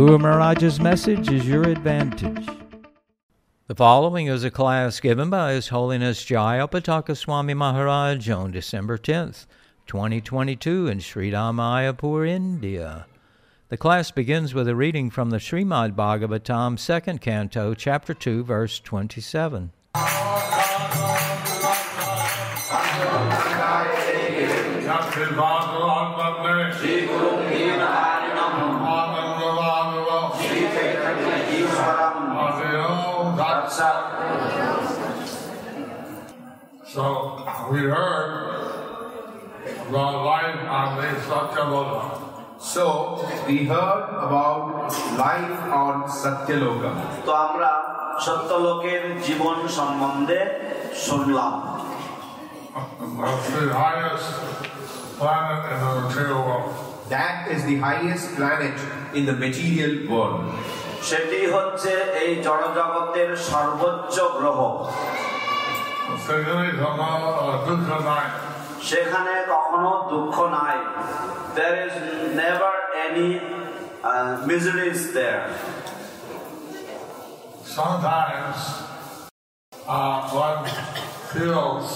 Guru 0.00 0.16
Maharaj's 0.16 0.80
message 0.80 1.30
is 1.30 1.46
your 1.46 1.64
advantage. 1.64 2.48
The 3.66 3.74
following 3.74 4.28
is 4.28 4.44
a 4.44 4.50
class 4.50 4.98
given 4.98 5.28
by 5.28 5.52
His 5.52 5.68
Holiness 5.68 6.24
Jayapataka 6.24 7.14
Swami 7.14 7.52
Maharaj 7.52 8.30
on 8.30 8.50
December 8.50 8.96
10th, 8.96 9.44
2022 9.86 10.86
in 10.86 11.00
Sri 11.00 11.30
Mayapur, 11.30 12.26
India. 12.26 13.04
The 13.68 13.76
class 13.76 14.10
begins 14.10 14.54
with 14.54 14.68
a 14.68 14.74
reading 14.74 15.10
from 15.10 15.28
the 15.28 15.36
Srimad 15.36 15.94
Bhagavatam, 15.94 16.78
second 16.78 17.20
canto, 17.20 17.74
chapter 17.74 18.14
2, 18.14 18.42
verse 18.42 18.80
27. 18.80 19.70
We 37.70 37.78
heard 37.78 38.30
about 39.88 40.24
life 40.24 40.60
on 40.68 40.96
the 40.96 41.08
Satyaloka. 41.20 42.02
So 42.58 43.24
we 43.46 43.64
heard 43.64 44.06
about 44.26 44.90
life 45.16 45.60
on 45.82 45.94
Satyaloka. 46.20 46.90
তো 47.26 47.30
আমরা 47.46 47.70
সত্যলোকের 48.26 49.02
জীবন 49.26 49.58
সম্বন্ধে 49.78 50.40
শুনলাম 51.06 51.54
the 53.54 53.66
highest 53.82 54.30
planet 55.20 55.62
in 55.72 55.78
the 55.78 55.92
material 56.00 56.40
world. 56.48 56.68
That 57.16 57.36
is 57.54 57.60
the 57.70 57.76
highest 57.86 58.26
planet 58.38 58.76
in 59.16 59.22
the 59.30 59.36
material 59.44 59.94
world. 60.12 60.44
সেটি 61.08 61.40
হচ্ছে 61.54 61.92
এই 62.22 62.30
জড়জগতের 62.46 63.30
সর্বোচ্চ 63.50 64.16
গ্রহ 64.38 64.58
সেখানে 66.29 66.67
কোনো 66.81 67.09
দুঃখ 67.67 67.87
নাই 68.09 68.27
সেখানে 68.89 69.33
কখনো 69.53 69.91
দুঃখ 70.11 70.35
নাই 70.57 70.77
there 71.57 71.75
is 71.85 71.93
never 72.41 72.73
any 73.05 73.29
uh, 74.09 74.31
miseries 74.49 75.01
there 75.17 75.43
Sometimes 77.79 78.57
uh, 79.85 80.17
one 80.47 80.59
feels 81.31 81.87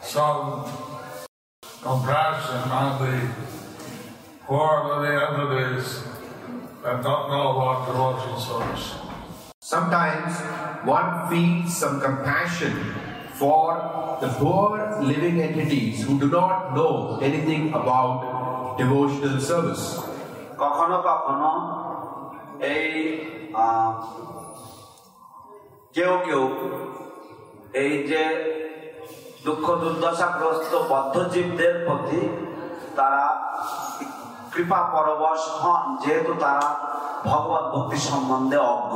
some 0.00 0.64
compassion 1.82 2.62
on 2.70 2.88
the 3.00 3.16
poor 4.46 4.72
living 4.88 5.18
entities 5.18 6.04
that 6.84 7.02
don't 7.02 7.26
know 7.32 7.46
about 7.50 7.78
devotional 7.88 8.38
service. 8.38 8.94
Sometimes 9.60 10.32
one 10.86 11.28
feels 11.28 11.76
some 11.76 12.00
compassion 12.00 12.74
for 13.35 13.67
the 14.21 14.29
poor 14.33 14.71
living 15.03 15.37
entities 15.41 16.03
who 16.03 16.13
do 16.17 16.27
not 16.29 16.75
know 16.75 16.91
anything 17.19 17.63
about 17.71 18.13
devotional 18.77 19.37
service. 19.41 19.85
কখনো 20.57 20.97
কখনো 21.03 21.49
এই 22.71 22.89
আহ, 23.57 23.91
কেউ 25.95 26.13
কেউ 26.25 26.43
এই 27.75 27.93
যে 28.09 28.23
দুঃখ 29.45 29.65
দুর্দশাগ্রস্ত 29.81 30.73
বদ্ধজীবদের 30.91 31.73
প্রতি 31.85 32.21
তারা 32.95 33.23
কৃপা 34.53 34.81
পরবশ 34.93 35.41
হন 35.61 35.83
যেহেতু 36.03 36.33
তারা 36.43 36.67
ভগবত 37.25 37.65
ভক্তি 37.73 37.97
সম্বন্ধে 38.07 38.57
অজ্ঞ 38.69 38.93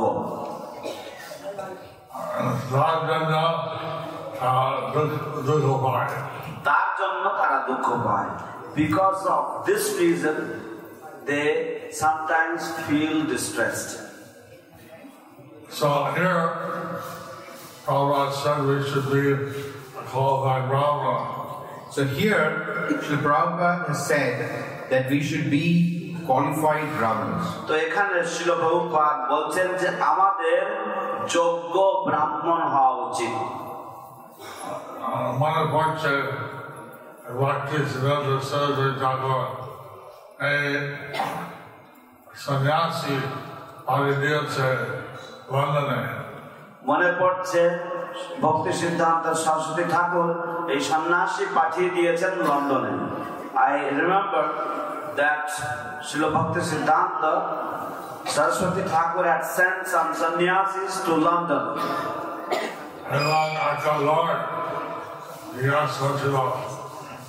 দুঃখ- 4.93 5.29
দুঃখ 5.47 5.65
পায় 5.85 6.11
তার 6.63 6.87
জন্য 6.99 7.23
তারা 7.39 7.57
দুঃখ 7.67 7.87
পায় 8.05 8.29
because 8.75 9.17
of 9.35 9.45
this 9.65 9.83
reason 9.99 10.39
they 11.25 11.41
sometimes 11.91 12.63
feel 12.85 13.15
distressed 13.31 13.89
So 15.71 15.87
here, 16.15 16.43
Prabhupada 17.85 18.31
said 18.33 18.59
we 18.65 18.77
should 18.89 19.07
be 19.11 19.23
a 19.31 20.03
qualified 20.03 20.69
Brahmana. 20.69 21.15
So 21.91 22.01
here, 22.17 22.45
Srila 22.95 23.21
Prabhupada 23.21 23.87
has 23.87 24.07
said 24.07 24.35
that 24.89 25.09
we 25.09 25.19
should 25.21 25.47
be 25.51 25.65
qualified 26.25 26.87
Brahmanas. 26.97 27.45
তো 27.67 27.73
এখানে 27.85 28.17
শিল 28.25 28.49
প্রভুপাদ 28.61 29.15
বলছেন 29.33 29.67
যে 29.81 29.87
আমাদের 30.11 30.59
যোগ্য 31.27 31.75
ব্রাহ্মণ 32.07 32.59
হওয়া 32.73 32.93
উচিত 33.07 33.35
Uh, 35.00 35.28
মনে 35.42 35.62
পড়ছে 35.74 36.12
ভক্তি 37.40 37.78
সিদ্ধান্ত 37.90 38.26
সরস্বতী 38.50 38.92
ঠাকুর 39.02 39.40
এই 40.50 40.70
সন্ন্যাসী 42.44 43.14
পাড়ি 43.88 44.12
দিয়েছে 44.22 44.66
লন্ডনে 45.52 46.00
মনে 46.88 47.08
পড়ছে 47.20 47.62
ভক্তি 48.44 48.72
সিদ্ধান্ত 48.82 49.24
সরস্বতী 49.44 49.84
ঠাকুর 49.94 50.28
এই 50.72 50.80
সন্ন্যাসী 50.90 51.44
পাঠিয়ে 51.56 51.90
দিয়েছেন 51.96 52.32
লন্ডনে। 52.48 52.92
আই 53.64 53.74
রিমেম্বার 53.98 54.46
দ্যাট 55.18 55.46
শিল 56.06 56.22
ভক্তি 56.36 56.60
সিদ্ধান্ত 56.70 57.22
Sarasvati 58.34 58.82
Thakur 58.92 59.24
had 59.32 59.44
sent 59.56 59.78
some 59.86 60.10
sannyasis 60.20 60.92
to 61.06 61.12
London. 61.28 61.64
এবং 63.18 63.46
একটা 63.70 63.92
লর্ড 64.08 64.30
জিজ্ঞাসা 64.30 64.48
করছিল 64.48 64.59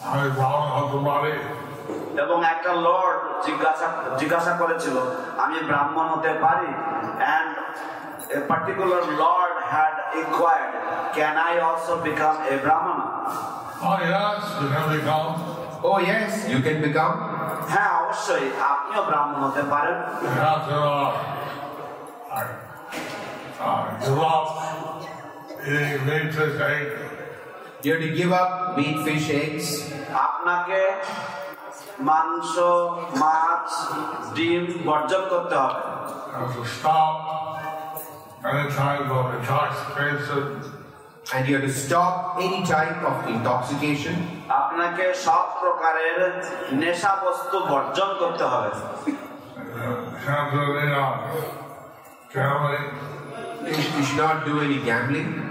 আমি 0.10 0.28
ব্রাহ্মণ 0.38 0.70
হতে 0.78 1.00
পারি 1.08 1.34
এবং 2.24 2.38
একটা 2.54 2.72
লর্ড 2.86 3.20
জিজ্ঞাসা 3.46 3.88
জিজ্ঞাসা 4.20 4.54
করেছিল 4.62 4.96
আমি 5.44 5.58
ব্রাহ্মণ 5.70 6.06
হতে 6.14 6.32
পারি 6.44 6.70
and 7.22 7.54
a 8.30 8.38
particular 8.50 9.04
lord 9.22 9.56
had 9.72 9.96
inquired 10.22 10.72
can 11.16 11.36
I 11.46 11.54
also 11.62 11.94
become 12.06 12.36
a 12.52 12.56
Brahmin 12.64 13.00
Oh 13.84 13.98
yes, 14.06 14.42
you 14.62 14.68
can 14.70 14.86
become. 14.92 15.30
Oh 15.84 15.98
yes, 16.02 16.32
you 16.52 16.60
can 16.66 16.78
become. 16.80 17.16
হ্যাঁ 17.72 17.92
অবশ্যই 18.02 18.46
আপনিও 18.72 19.02
ব্রাহ্মণ 19.10 19.38
হতে 19.46 19.64
পারেন 19.72 19.98
You 20.24 20.32
have 20.40 20.64
to 20.70 20.80
You 27.84 27.94
have 27.94 28.02
to 28.02 28.16
give 28.16 28.32
up 28.32 28.78
meat, 28.78 28.98
fish, 29.06 29.28
eggs. 29.42 29.68
আপনাকে 30.28 30.82
মাংস 32.10 32.54
মাছ 33.22 33.70
ডিম 34.38 34.64
বর্জন 34.88 35.24
করতে 35.34 35.56
হবে 35.64 35.82
You 36.56 36.64
stop 36.78 37.16
any 38.52 38.68
type 38.82 39.10
of 39.20 39.26
intoxication, 39.38 40.44
And 41.34 41.42
you 41.48 41.54
have 41.58 41.66
to 41.70 41.74
stop 41.86 42.14
any 42.46 42.62
type 42.76 43.00
of 43.10 43.16
intoxication. 43.36 44.18
আপনাকে 44.62 45.06
সব 45.26 45.46
প্রকারের 45.62 46.20
নেশা 46.82 47.14
বস্তু 47.26 47.58
বর্জন 47.72 48.10
করতে 48.22 48.46
হবে 48.54 48.72
uh, 49.82 50.22
gambling, 52.34 52.88
you 53.98 54.04
should 54.06 54.22
not 54.26 54.38
do 54.46 54.54
any 54.62 54.80
gambling. 54.80 55.51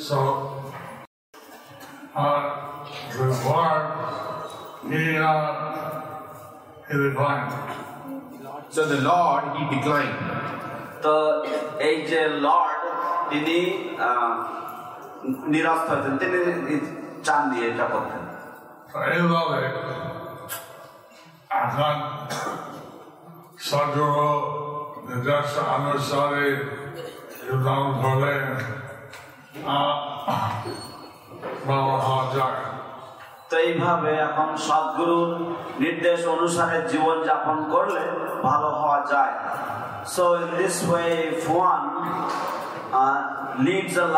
So, 0.00 0.18
uh, 2.16 2.40
reward, 3.14 3.84
he, 4.84 5.16
uh, 5.18 6.02
he 6.88 6.96
declined. 6.98 7.52
So 8.70 8.86
the 8.86 9.00
Lord, 9.02 9.44
he 9.54 9.62
declined. 9.70 10.16
তো 11.04 11.14
এই 11.88 11.96
যে 12.10 12.20
লর্ড 12.46 12.80
তিনি 13.30 13.58
আহ, 14.00 14.32
নিরস্ত 15.52 15.88
হয়েছেন 15.90 16.14
তিনি 16.22 16.38
চান 17.26 17.42
দিয়ে 17.50 17.66
এটা 17.72 17.86
করতেন 17.94 18.22
So, 18.90 18.96
এইভাবে 19.10 19.60
এখন 21.60 21.96
সদগুরু 23.60 24.28
নিজস্ব 25.08 25.56
অনুসারে 25.76 26.46
যোগদান 27.40 27.84
করলে 28.02 28.34
তো 33.48 33.54
এইভাবে 33.64 34.10
এখন 34.26 34.48
সদগুরুর 34.66 35.30
নির্দেশ 35.80 36.20
অনুসারে 36.26 36.78
জীবন 36.90 37.18
করলে 37.72 38.02
ভালো 38.42 38.68
হওয়া 38.80 39.00
যায় 39.12 39.34
so 40.14 40.24
this 40.52 40.76
way 40.88 41.06
if 41.28 41.42
one 41.50 41.82
a 42.98 43.06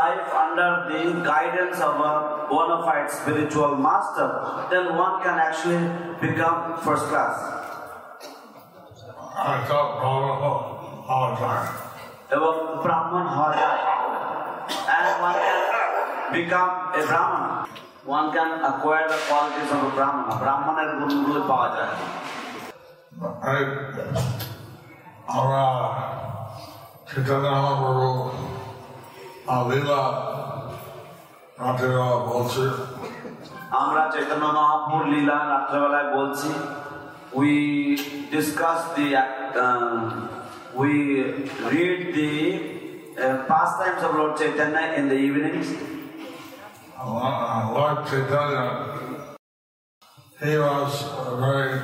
life 0.01 0.25
under 0.43 0.73
the 0.89 1.01
guidance 1.31 1.77
of 1.89 1.97
a 2.03 2.13
bonafide 2.51 3.07
spiritual 3.19 3.73
master 3.87 4.29
then 4.71 4.87
one 4.97 5.15
can 5.23 5.39
actually 5.43 5.89
become 6.23 6.55
first 6.83 7.07
class 7.11 7.35
এবং 12.37 12.53
ব্রাহ্মণ 12.85 13.25
হওয়া 13.29 13.53
যায় 13.57 13.92
and 15.02 15.08
one 15.22 15.38
can 15.38 15.62
become 16.34 16.72
a 16.94 17.02
brahmana 17.04 17.68
one 18.06 18.28
can 18.32 18.50
acquire 18.64 19.06
the 19.08 19.20
qualities 19.28 19.70
of 19.72 19.82
a 19.84 19.92
brahmana 19.98 20.34
ব্রাহ্মণের 20.42 20.90
গুণগুলো 21.00 21.42
পাওয়া 21.50 21.68
যায় 21.76 21.94
এই 23.54 23.64
আমরা 25.38 25.64
চৈতন্য 27.10 27.46
মহাপ্রভু 27.56 28.08
আলীলা 29.56 30.02
রাতেরা 31.60 32.08
বলছে 32.32 32.64
আমরা 33.78 34.02
চৈতন্য 34.14 34.46
মহাপুর 34.58 35.02
লীলা 35.12 35.38
রাত্রেবেলায় 35.54 36.10
বলছি 36.18 36.50
we 37.34 37.54
discuss 38.32 38.80
the 38.96 39.08
uh, 39.16 40.28
we 40.74 40.92
read 41.64 42.00
the 42.14 42.71
uh, 43.18 43.46
pastimes 43.50 44.02
of 44.04 44.12
Lord 44.20 44.34
Chaitanya 44.40 44.84
in 44.98 45.10
the 45.12 45.16
evenings 45.28 45.70
Lord 46.98 48.08
Chaitanya, 48.08 48.66
he 50.44 50.58
was 50.58 51.04
a 51.28 51.36
very 51.38 51.80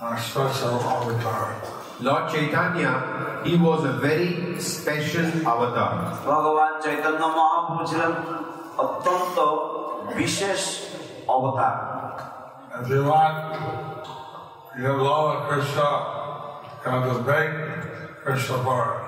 uh, 0.00 0.16
special 0.16 0.74
avatar. 0.80 1.62
Lord 2.00 2.30
Chaitanya, 2.30 3.42
he 3.44 3.56
was 3.56 3.84
a 3.84 3.92
very 3.98 4.58
special 4.60 5.26
avatar. 5.46 5.94
ভগবান 6.26 6.72
চৈতন্য 6.84 7.22
মহাপ্রভু 7.38 7.82
ছিলেন 7.90 8.12
অত্যন্ত 8.84 9.36
বিশেষ 10.18 10.60
অবতার 11.34 11.74
If 12.80 12.86
you 12.94 13.02
want 13.12 13.38
your 14.82 14.96
love 15.08 15.26
of 15.34 15.40
Krishna, 15.48 15.88
you 16.82 16.88
have 16.92 17.04
to 17.10 17.16
beg 17.28 17.48
Krishna 18.24 18.56
for 18.66 18.82
it. 18.94 19.01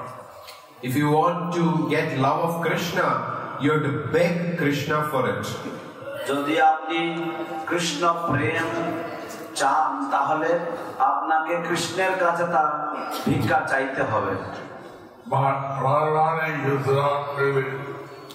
If 0.85 0.95
you 0.95 1.09
want 1.09 1.51
to 1.55 1.89
get 1.89 2.19
love 2.19 2.41
of 2.41 2.61
Krishna, 2.61 3.57
you 3.59 3.71
have 3.71 3.81
to 3.81 3.93
beg 4.13 4.55
Krishna 4.55 4.97
for 5.11 5.21
it. 5.27 5.45
যদি 6.29 6.53
আপনি 6.71 6.99
কৃষ্ণ 7.69 8.03
প্রেম 8.27 8.67
চান 9.59 9.91
তাহলে 10.13 10.49
আপনাকে 11.09 11.53
কৃষ্ণের 11.67 12.13
কাছে 12.23 12.45
তার 12.53 12.69
ভিক্ষা 13.25 13.59
চাইতে 13.71 14.01
হবে 14.11 14.33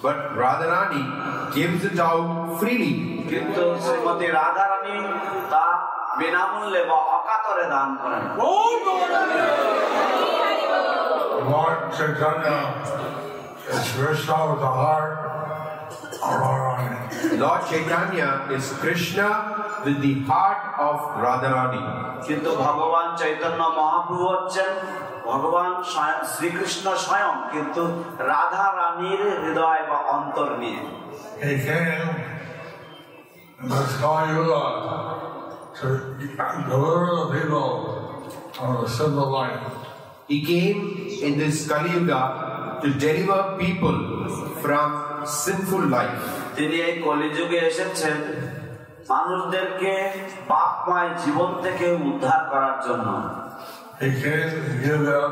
But 0.03 0.17
Radharani 0.35 1.03
gives 1.55 1.81
it 1.89 1.97
out 2.01 2.29
freely. 2.59 2.93
কিন্তু 3.31 3.63
শ্রীমতী 3.85 4.27
রাধারানী 4.39 4.95
তা 5.51 5.65
বিনামূল্যে 6.19 6.81
বা 6.89 6.97
অকাতরে 7.17 7.65
দান 7.73 7.89
করেন 8.01 8.23
Lord 11.50 11.78
Chaitanya 11.92 12.58
is 13.70 13.86
Krishna 13.92 14.36
with 14.50 14.60
the 14.60 14.72
heart 14.80 15.12
of 16.22 16.32
Radharani. 16.34 16.88
Lord 17.38 17.62
Chaitanya 17.70 18.28
is 18.50 18.66
Krishna 18.74 19.28
with 19.84 19.98
the 20.00 20.14
heart 20.22 20.62
of 20.88 20.96
Radharani. 21.24 21.82
কিন্তু 22.28 22.50
ভগবান 22.64 23.08
চৈতন্য 23.20 23.60
মহাপ্রভু 23.78 24.24
হচ্ছেন 24.34 24.70
ভগবান 25.30 25.70
স্বয়ং- 25.92 26.24
শ্রীকৃষ্ণ 26.34 26.86
স্বয়ং 27.06 27.34
কিন্তু 27.54 27.82
রাধা 28.30 28.66
রানীর 28.80 29.22
হৃদয় 29.42 29.82
বা 29.90 29.98
অন্তর 30.16 30.48
নিয়ে 30.62 30.80
He 31.42 31.54
came 31.66 32.08
in 33.60 33.66
this 33.72 33.92
Kali-yuga 34.02 34.62
to 35.78 35.86
deliver 36.18 37.06
the 37.20 37.26
people 37.34 37.68
from 38.56 38.70
the 38.80 38.88
sinful 38.96 39.28
life. 39.38 39.64
He 40.29 40.37
came 40.43 40.79
in 41.21 41.37
this 41.37 41.67
Kali 41.67 41.91
Yuga 41.91 42.79
to 42.81 42.93
deliver 42.95 43.57
people 43.57 43.97
from 44.61 44.87
sinful 45.25 45.85
life. 45.87 46.23
তিনি 46.55 46.77
এই 46.87 46.95
কলিযুগে 47.05 47.59
এসেছেন 47.69 48.17
মানুষদেরকে 49.09 49.91
পাপময় 50.51 51.09
জীবন 51.23 51.49
থেকে 51.65 51.85
উদ্ধার 52.01 52.41
করার 52.51 52.77
জন্য 52.87 53.07
He 54.01 54.09
came 54.19 54.51
to 54.61 54.71
give 54.81 55.01
them 55.05 55.29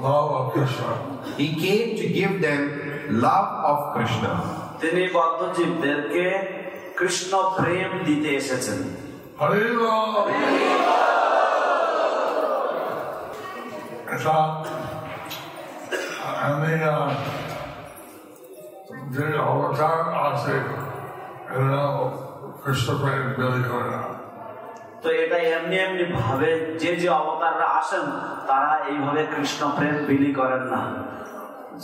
love 0.00 0.28
of 0.38 0.44
Krishna. 0.54 0.90
He 1.36 1.48
came 1.56 1.88
to 2.00 2.06
give 2.10 2.34
them 2.40 2.60
love 3.26 3.50
of 3.70 3.78
Krishna. 3.94 4.32
তিনি 4.82 5.02
বদ্ধজীবদেরকে 5.16 6.24
কৃষ্ণ 6.98 7.32
প্রেম 7.56 7.90
দিতে 8.06 8.28
এসেছেন 8.40 8.78
Haribo! 9.40 9.94
এটা 10.32 11.15
আমি 16.45 16.73
আহ, 16.85 17.09
যে 19.11 19.25
অবতার 19.51 19.97
আছে 20.25 20.55
এটা 21.55 21.83
কৃষ্ণ 22.63 22.89
প্রেম 23.01 23.23
বিলি 23.37 23.63
করে 23.69 23.87
না 23.95 24.01
তো 25.01 25.07
এটা 25.23 25.37
এমনি 25.49 25.75
এমনি 25.77 26.05
ভাবে 26.19 26.49
যে 26.79 26.91
যে 26.95 27.09
অবতাররা 27.11 27.67
আসেন 27.79 28.05
তারা 28.47 28.71
এইভাবে 28.89 29.21
কৃষ্ণ 29.35 29.61
প্রেম 29.77 29.95
বিলি 30.07 30.31
করেন 30.33 30.63
না 30.73 30.81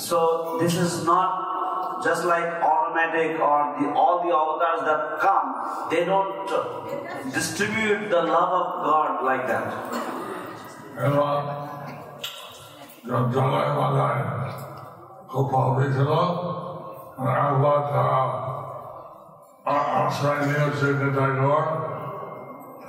so 0.07 0.19
this 0.59 0.75
is 0.85 0.93
not 1.09 1.31
just 2.07 2.23
like 2.25 2.49
automatic 2.65 3.29
or 3.41 3.59
the 3.75 3.85
all 3.99 4.15
the 4.23 4.31
avatars 4.35 4.81
that 4.89 5.01
come 5.19 5.47
they 5.91 6.01
don't 6.05 6.47
distribute 7.33 8.01
the 8.13 8.21
love 8.27 8.53
of 8.53 8.67
god 8.83 9.11
like 9.29 9.43
that 9.47 9.65
এবং 13.04 13.22
জলায় 13.34 13.70
মালায় 13.78 14.20
খুব 15.30 15.46
ভাবে 15.54 15.86
ছিল 15.94 16.10
একবার 17.42 17.78
তারা 17.92 18.20
আশ্রয় 20.02 20.40
নিয়েছে 20.46 20.86
নেতাগর 21.00 21.64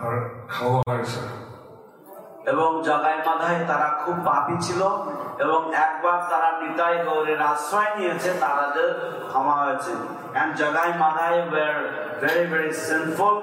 আর 0.04 0.14
খাওয়া 0.54 0.80
হয়েছে 0.90 1.22
এবং 2.52 2.70
জগাই 2.88 3.18
মাধায় 3.28 3.60
তারা 3.70 3.90
খুব 4.04 4.16
পাপী 4.28 4.56
ছিল 4.66 4.82
এবং 5.44 5.62
একবার 5.86 6.20
তারা 6.32 6.50
নিতাই 6.62 6.96
গৌরের 7.08 7.42
আশ্রয় 7.52 7.92
নিয়েছে 7.98 8.30
তাদের 8.44 8.90
ক্ষমা 9.30 9.56
হয়েছে। 9.64 9.94
And 10.40 10.50
Jagai 10.60 10.92
মাধায় 11.04 11.40
were 11.54 11.82
very 12.24 12.46
very 12.54 12.74
sinful 12.88 13.36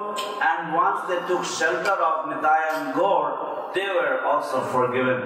and 0.48 0.60
once 0.84 1.00
they 1.08 1.20
took 1.28 1.42
shelter 1.58 1.98
of 2.10 2.16
Nitai 2.30 2.60
and 2.72 2.84
Gaur 2.98 3.24
they 3.74 3.88
were 3.98 4.16
also 4.30 4.58
forgiven 4.74 5.20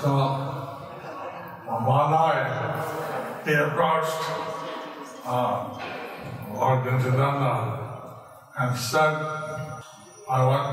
So, 0.00 0.12
Malai, 1.66 2.38
he 3.44 3.52
approached 3.54 4.22
uh, 5.24 5.78
Lord 6.54 6.84
Nityananda 6.84 7.54
and 8.58 8.76
said, 8.76 9.14
I 10.28 10.44
want 10.44 10.68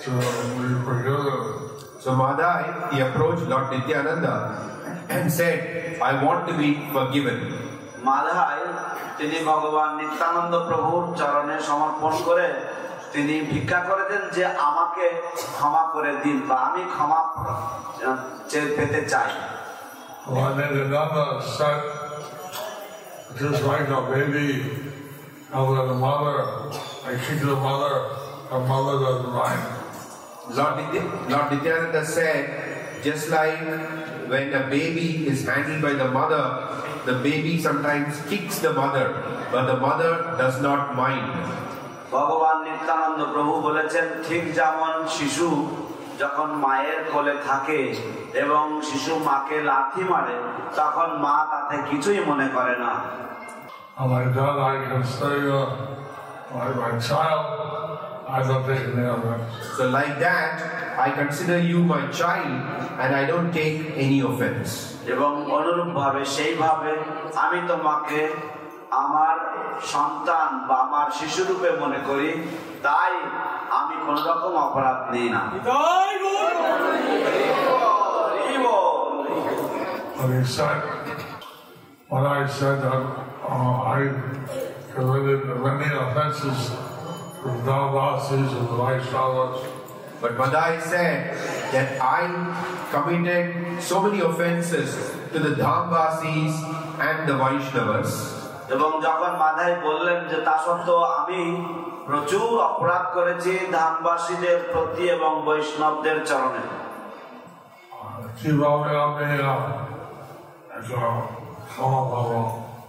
to 0.00 0.10
be 0.10 0.84
forgiven. 0.84 1.70
So 2.00 2.16
Madai, 2.16 2.90
he 2.92 3.00
approached 3.00 3.42
Lord 3.42 3.70
Nityananda 3.70 5.06
and 5.08 5.30
said, 5.30 6.00
I 6.00 6.22
want 6.24 6.48
to 6.48 6.54
be 6.56 6.88
forgiven. 6.92 7.38
মাধায় 8.08 8.64
তিনি 9.18 9.38
ভগবান 9.50 9.90
নিত্যানন্দ 10.00 10.54
প্রভুর 10.68 11.02
চরণে 11.20 11.56
সমর্পণ 11.68 12.14
করে 12.26 12.46
তিনি 13.14 13.34
ভিক্ষা 13.50 13.80
করেছেন 13.88 14.22
যে 14.36 14.42
আমাকে 14.68 15.04
ক্ষমা 15.56 15.82
করে 15.94 16.12
দিন 16.24 16.36
বা 16.48 16.56
আমি 16.68 16.82
ক্ষমা 16.94 17.20
আহ, 18.02 18.18
চেয়ে 18.50 18.68
পেতে 18.76 19.00
চাই 19.12 19.30
When 20.26 20.56
Nityananda 20.56 21.24
said, 21.56 21.80
just 23.40 23.60
like 23.64 23.88
a 23.90 24.02
baby, 24.12 24.48
how 25.52 25.64
the 25.74 25.94
mother, 25.96 26.36
I 27.08 27.12
kick 27.24 27.40
the 27.42 27.56
mother, 27.68 27.94
her 28.50 28.60
mother 28.72 28.94
doesn't 29.04 29.32
mind. 29.42 29.62
Lord, 30.56 30.74
Nitya- 30.78 31.10
Lord 31.32 31.46
Nityananda 31.52 32.02
said, 32.16 32.42
just 33.02 33.24
like 33.30 33.58
when 34.30 34.46
a 34.52 34.64
baby 34.68 35.08
is 35.26 35.38
handled 35.48 35.80
by 35.86 35.94
the 35.94 36.08
mother, 36.18 36.44
the 37.08 37.14
baby 37.26 37.54
sometimes 37.58 38.12
kicks 38.30 38.56
the 38.60 38.72
mother, 38.74 39.06
but 39.52 39.62
the 39.66 39.78
mother 39.78 40.12
does 40.42 40.56
not 40.60 40.80
mind. 40.94 41.26
ভগবান 42.11 42.57
নিত্যানন্দ 42.63 43.19
প্রভু 43.33 43.53
বলেছেন 43.61 44.05
ঠিক 44.27 44.43
যেমন 44.53 44.93
শিশু 45.07 45.47
যখন 46.19 46.49
মায়ের 46.55 46.99
কোলে 47.13 47.35
থাকে 47.47 47.79
এবং 48.33 48.63
শিশু 48.81 49.13
মাকে 49.19 49.57
লাথি 49.61 50.03
মারে 50.03 50.35
তখন 50.75 51.09
মা 51.17 51.35
তাতে 51.51 51.75
কিছুই 51.89 52.19
মনে 52.25 52.47
করে 52.47 52.75
না। 52.79 52.91
আমার 53.97 54.23
দল 54.33 54.57
আই 54.63 54.77
এবং 65.05 65.31
অনুরূপ 65.51 65.89
ভাবে 65.93 66.21
সেইভাবে 66.25 66.91
আমি 67.35 67.59
তোমাকে 67.67 68.19
আমার 68.91 69.35
সন্তান 69.92 70.50
বা 70.68 70.76
আমার 70.86 71.08
শিশুরূপে 71.18 71.70
মনে 71.82 72.00
করি 72.08 72.30
তাই 72.86 73.12
আমি 73.80 73.96
কোন 74.06 74.16
রকম 74.28 74.52
অপরাধ 74.66 74.98
নিই 75.14 75.28
না 75.34 75.42
But 80.22 80.30
he 80.36 80.44
said, 80.56 80.80
when 82.12 82.24
I 82.38 82.40
said 82.58 82.76
that 82.86 83.02
uh, 83.54 83.96
I 83.96 84.00
committed 84.94 85.40
many 85.68 85.88
offenses 86.04 86.58
to 87.40 87.48
the 87.54 87.62
Davasis 87.68 88.50
and 88.58 88.66
the 88.70 88.76
Vaishnavas, 88.82 89.56
But 90.20 90.36
Madai 90.36 90.78
said 90.78 91.34
that 91.72 91.98
I 91.98 92.28
committed 92.90 93.82
so 93.82 94.02
many 94.02 94.20
offenses 94.20 94.94
to 95.32 95.38
the 95.38 95.54
Dhamvasis 95.56 96.54
and 97.00 97.26
the 97.26 97.32
Vaishnavas. 97.32 98.33
এবং 98.69 98.89
যখন 99.01 99.31
মাধাই 99.37 99.73
বললেন 99.83 100.19
যে 100.27 100.37
তা 100.41 100.55
সত্ত্বেও 100.65 101.01
আমি 101.17 101.41
প্রচুর 102.05 102.49
অপরাধ 102.61 103.05
করেছি 103.13 103.51
ধামবাসীদের 103.71 104.57
প্রতি 104.73 105.03
এবং 105.09 105.31
বৈষ্ণবদের 105.45 106.17
চরণে। 106.25 106.63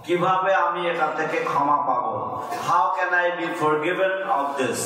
কীভাবে 0.04 0.50
আমি 0.66 0.80
এটা 0.90 1.08
থেকে 1.16 1.38
ক্ষমা 1.44 1.78
পাবো? 1.88 2.14
How 2.68 2.84
can 2.94 3.12
I 3.14 3.28
be 3.38 3.46
forgiven 3.60 4.14
of 4.38 4.46
this 4.56 4.82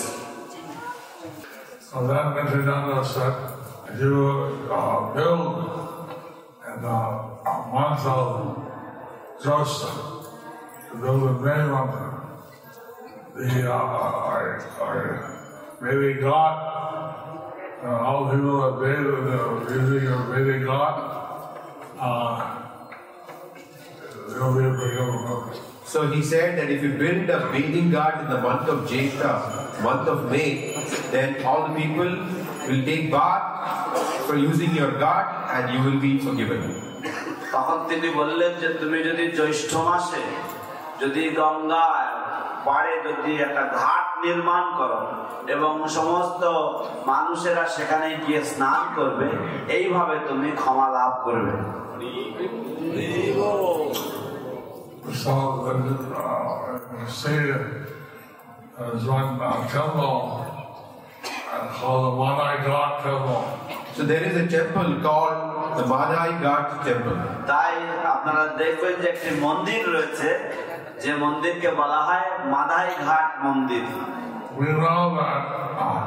So 1.92 2.06
then 2.06 2.26
Nityananda 2.36 3.04
said, 3.04 3.34
you 3.98 4.14
uh, 4.70 5.10
build 5.12 5.42
in 6.68 6.84
uh, 6.84 7.18
a 9.44 10.19
month 10.89 10.91
of 10.91 10.91
Joseph 10.91 10.91
to 10.91 10.97
build 10.97 11.23
a 11.23 11.57
name 11.57 11.73
of 11.73 11.89
the 13.35 13.71
uh, 13.71 13.75
our, 13.75 14.61
our 14.81 15.31
Vedic 15.81 16.21
God. 16.21 16.71
Uh, 17.83 17.87
all 17.87 18.31
people 18.31 18.61
that 18.61 18.79
Veda, 18.79 19.03
the 19.03 19.73
using 19.73 20.07
of 20.07 20.27
Vedic 20.27 20.65
God, 20.65 20.95
uh, 21.99 22.61
they'll 24.29 24.53
be 24.53 24.77
forgiven. 24.77 25.61
So 25.85 26.11
he 26.11 26.23
said 26.23 26.57
that 26.57 26.69
if 26.71 26.81
you 26.81 26.93
build 26.97 27.29
a 27.29 27.51
bathing 27.51 27.91
god 27.91 28.23
in 28.23 28.29
the 28.29 28.41
month 28.41 28.67
of 28.67 28.89
Jeta, 28.89 29.81
month 29.83 30.07
of 30.07 30.31
May, 30.31 30.73
then 31.11 31.43
all 31.45 31.67
the 31.67 31.75
people 31.75 32.05
will 32.67 32.85
take 32.85 33.11
bath 33.11 34.25
for 34.25 34.35
using 34.35 34.73
your 34.75 34.91
god 34.91 35.25
and 35.53 35.73
you 35.73 35.91
will 35.91 35.99
be 35.99 36.19
forgiven. 36.19 36.81
তখন 37.51 37.77
তিনি 37.89 38.09
বললেন 38.19 38.51
যে 38.61 38.69
তুমি 38.81 38.99
যদি 39.09 39.25
জ্যৈষ্ঠ 39.37 39.71
মাসে 39.89 40.23
যদি 41.00 41.22
গঙ্গায় 41.34 42.10
পারে 42.64 42.94
যদি 43.06 43.32
একটা 43.42 43.62
ঘাট 43.78 44.06
নির্মাণ 44.24 44.64
করো 44.78 45.00
এবং 45.46 45.72
সমস্ত 45.88 46.42
মানুষেরা 47.06 47.64
সেখানে 47.68 48.08
গিয়ে 48.24 48.40
স্নান 48.44 48.82
করবে 48.96 49.28
এইভাবে 49.68 50.16
তুমি 50.28 50.48
ক্ষমা 50.60 50.86
লাভ 50.88 51.12
করবে। 51.24 51.54
তাই 67.46 67.74
আপনারা 68.06 68.44
দেখবেন 68.56 68.94
যে 69.02 69.06
একটি 69.08 69.30
মন্দির 69.40 69.80
রয়েছে 69.92 70.28
যে 71.03 71.11
মন্দিরকে 71.15 71.69
বলা 71.81 71.99
হয় 72.07 72.27
মাদাই 72.53 72.89
ঘাট 73.05 73.27
মন্দির 73.45 73.85
We 74.59 74.67
know 74.73 75.03
that 75.19 75.43
uh, 75.79 76.03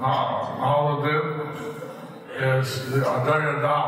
now- 0.00 0.36
Navadvip 0.62 1.26
is 2.48 2.68
the 2.92 3.00
Adaya 3.14 3.54
Dham. 3.64 3.86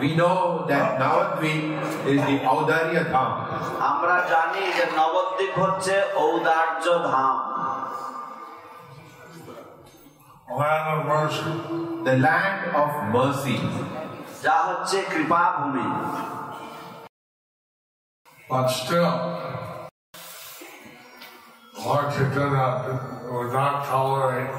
We 0.00 0.08
know 0.16 0.38
that 0.70 0.86
Navadvip 0.98 1.62
is 2.06 2.18
the 2.28 2.36
Audarya 2.52 3.02
Dham. 3.12 3.30
আমরা 3.90 4.16
জানি 4.32 4.62
যে 4.76 4.84
নবদ্বীপ 5.00 5.54
হচ্ছে 5.62 5.94
ঔদার্য 6.24 6.84
ধাম 7.08 7.36
land 10.52 10.86
of 10.90 11.00
mercy. 11.06 11.52
the 12.04 12.14
land 12.18 12.60
of 12.74 12.90
mercy. 13.16 13.56
যা 14.44 14.56
হচ্ছে 14.68 14.98
কৃপা 15.12 15.42
ভূমি 15.56 15.86
But 18.50 18.68
still, 18.68 19.08
Lord 21.80 22.12
Chaitanya 22.12 22.66
would 23.24 23.50
not 23.50 23.86
tolerate 23.86 24.52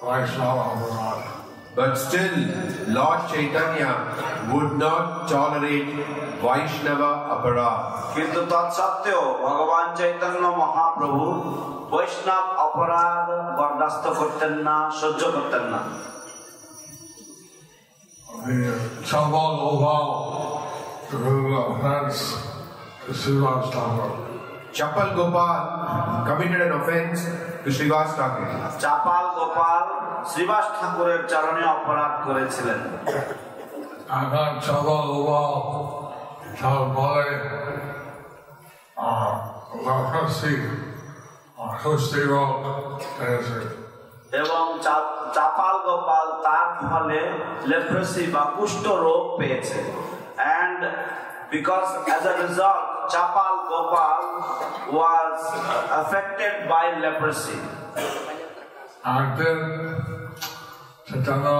Vaishnava 0.00 0.64
abroad. 0.74 1.20
But 1.74 1.96
still, 1.96 2.36
Lord 2.88 3.28
Chaitanya 3.28 3.90
would 4.52 4.78
not 4.78 5.26
tolerate 5.28 5.90
Vaishnava 6.38 7.10
aparad. 7.34 7.78
কিন্তু 8.14 8.40
তৎসত্ত্বেও 8.52 9.22
ভগবান 9.44 9.86
চৈতন্য 9.98 10.44
মহাপ্রভু 10.62 11.22
বৈষ্ণব 11.92 12.44
অপরাধ 12.66 13.26
বরদাস্ত 13.58 14.04
করতেন 14.20 14.54
না 14.66 14.76
সহ্য 15.00 15.22
করতেন 15.34 15.64
না 15.72 15.80
The 18.46 18.60
Chambal 19.08 19.50
Gopal 19.60 20.06
who 21.10 21.34
offense 21.62 22.20
to 22.36 22.43
Srivas 23.07 23.71
Thakur. 23.71 24.11
Chapal 24.73 25.15
Gopal 25.15 26.25
committed 26.25 26.61
an 26.61 26.71
offense 26.73 27.25
to 27.63 27.69
Srivas 27.69 28.15
Thakur. 28.17 28.45
চাপাল 28.81 29.25
গোপাল 29.37 29.83
শ্রীবাস 30.31 30.65
ঠাকুরের 30.77 31.21
চরণে 31.31 31.63
অপরাধ 31.75 32.13
করেছিলেন 32.25 32.79
Gopal 34.97 35.45
uh, 38.97 40.11
Christy, 40.11 40.55
uh, 41.57 41.77
Christy 41.81 42.21
wrote, 42.21 43.03
answer. 43.23 43.63
এবং 44.41 44.65
চাপাল 45.35 45.75
গোপাল 45.87 46.27
তার 46.45 46.67
ফলে 46.85 47.19
লেপ্রেসি 47.69 48.23
বা 48.33 48.43
কুষ্ঠ 48.57 48.85
রোগ 49.05 49.23
পেয়েছে 49.39 49.79
and 50.39 50.79
because 51.53 51.85
as 52.07 52.23
a 52.31 52.33
result 52.43 52.94
Chapal 53.13 53.55
Gopal 53.71 54.21
was 54.95 55.37
affected 55.99 56.55
by 56.71 56.87
leprosy 57.03 57.57
And 59.15 59.29
then 59.39 59.59
Chaitanya 61.07 61.59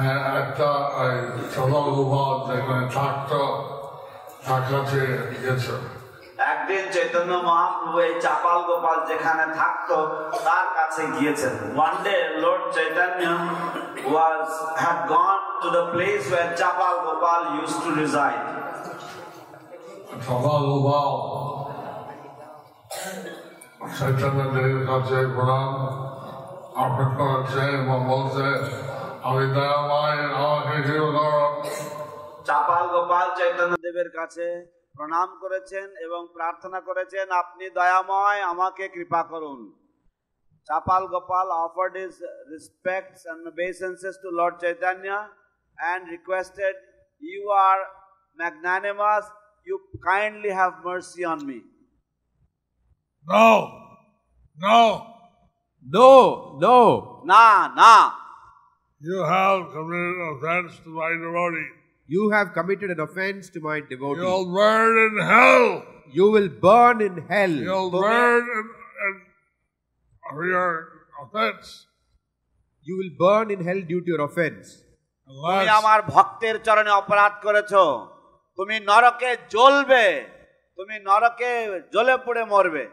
and 0.00 0.22
একটা 0.40 0.70
ওই 1.02 1.16
Chambal 1.54 1.86
Gopal 1.96 2.34
যেখানে 2.48 2.84
থাকতো 2.96 3.40
তার 4.46 4.62
কাছে 4.70 5.00
গেছে 5.44 5.74
একদিন 6.50 6.84
চৈতন্য 6.94 7.32
মহাপ্রভু 7.48 7.98
এই 8.06 8.12
চাপাল 8.24 8.58
গোপাল 8.68 8.98
যেখানে 9.10 9.44
থাকতো 9.60 9.96
তার 10.46 10.66
কাছে 10.78 11.02
গিয়েছেন। 11.16 11.54
One 11.76 11.94
day 12.04 12.16
Lord 12.42 12.64
Chaitanya 12.76 13.22
was 14.12 14.46
had 14.82 14.98
gone 15.12 15.38
to 15.60 15.68
the 15.76 15.84
place 15.92 16.22
where 16.32 16.46
Chapal 16.60 16.94
Gopal 17.06 17.40
use 17.56 17.72
to 17.82 17.88
reside 18.02 18.42
Chaitanya 23.96 24.40
দেবের 24.54 24.80
কাছে 24.90 25.18
প্রণাম 25.34 25.70
করেছে 27.18 27.62
এবং 27.78 27.98
বলছে 28.12 28.46
আমি 29.28 29.44
আমাকে 30.40 30.76
চাপাল 32.48 32.84
গোপাল 32.94 33.26
চৈতন্য 33.38 33.74
দেবের 33.86 34.10
কাছে 34.18 34.46
প্রণাম 34.96 35.28
করেছেন 35.42 35.86
এবং 36.06 36.20
প্রার্থনা 36.36 36.78
করেছেন 36.88 37.26
আপনি 37.42 37.64
দয়াময় 37.78 38.40
আমাকে 38.52 38.84
কৃপা 38.88 39.22
করুন 39.32 39.60
Chapal 40.68 41.04
Gopal 41.06 41.46
offered 41.62 41.94
his 41.96 42.14
respects 42.50 43.20
and 43.24 43.40
obeisances 43.46 44.14
to 44.22 44.28
Lord 44.30 44.54
Chaitanya 44.62 45.18
and 45.78 46.00
requested, 46.08 46.74
You 47.22 47.42
are 47.60 47.80
magnanimous, 48.38 49.24
you 49.69 49.75
kindly 50.11 50.51
have 50.61 50.73
mercy 50.89 51.23
on 51.31 51.39
me. 51.49 51.59
No, 53.27 53.47
no, 54.65 54.79
No, 55.95 56.11
no. 56.65 56.77
না 57.33 57.45
না 57.81 57.95
you 59.07 59.17
have 59.35 59.59
committed 59.75 60.19
offense 60.33 60.71
to 60.85 60.89
my 61.01 61.11
devotee. 61.23 61.69
You 62.15 62.23
have 62.35 62.47
committed 62.57 62.89
an 62.95 62.99
offense 63.07 63.43
to 63.55 63.59
my 63.69 63.77
devotee. 63.91 64.21
You'll 64.21 64.47
burn 64.59 64.93
in 65.05 65.13
hell. 65.33 65.67
You 66.17 66.25
will 66.35 66.49
burn 66.67 66.97
in 67.07 67.15
hell. 67.31 67.55
You'll 67.67 67.91
Bhumi- 67.95 68.07
burn 68.07 68.43
in, 68.57 68.65
in, 69.05 69.13
for 70.29 70.41
your 70.53 70.69
offense. 71.23 71.67
You 72.87 72.93
will 72.99 73.13
burn 73.23 73.45
in 73.55 73.59
hell 73.67 73.81
due 73.91 74.01
to 74.05 74.09
your 74.13 74.23
offense. 74.29 74.67
তুমি 75.27 75.57
Unless 75.59 75.77
আমার 75.79 75.99
ভক্তের 76.15 76.55
চরণে 76.65 76.91
অপরাধ 77.01 77.33
করেছো 77.45 77.83
তুমি 78.60 78.76
নরকে 78.80 79.30
জ্বলবে 79.50 80.04
তুমি 80.78 80.96
নরকে 81.04 81.50
জ্বলে 81.92 82.14
পড়ে 82.24 82.42
মরবে। 82.44 82.84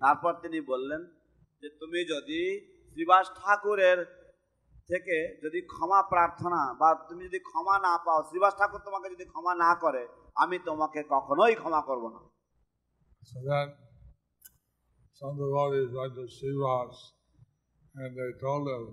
তারপর 0.00 0.32
তিনি 0.42 0.58
বললেন 0.60 1.02
যে 1.62 1.68
তুমি 1.80 2.00
যদি 2.04 2.40
শ্রীবাস 2.90 3.26
ঠাকুরের 3.38 3.98
থেকে 4.90 5.16
যদি 5.42 5.60
ক্ষমা 5.66 6.00
প্রার্থনা 6.02 6.62
বা 6.74 6.88
তুমি 7.08 7.22
যদি 7.24 7.40
ক্ষমা 7.40 7.76
না 7.78 7.94
পাও 8.04 8.20
শ্রীবাস 8.28 8.54
ঠাকুর 8.58 8.80
তোমাকে 8.80 9.08
যদি 9.10 9.24
ক্ষমা 9.24 9.52
না 9.54 9.70
করে 9.74 10.02
আমি 10.36 10.56
তোমাকে 10.68 11.00
কখনোই 11.14 11.54
ক্ষমা 11.54 11.80
করব 11.88 12.04
না 12.14 12.20
So 13.22 13.38
then 13.48 13.66
some 15.22 15.34
devotees 15.36 15.88
went 15.92 16.14
to 16.14 16.24
Srivas 16.36 16.96
and 17.94 18.10
they 18.16 18.30
told 18.40 18.64
him, 18.68 18.84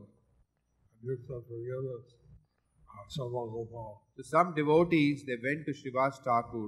you 1.01 1.15
shall 1.25 1.43
forgive. 1.49 1.97
Gopal. 3.53 4.03
So 4.15 4.21
some 4.23 4.53
devotees, 4.53 5.23
they 5.25 5.37
went 5.41 5.65
to 5.67 5.71
Srivas 5.71 6.15
Thakur 6.25 6.67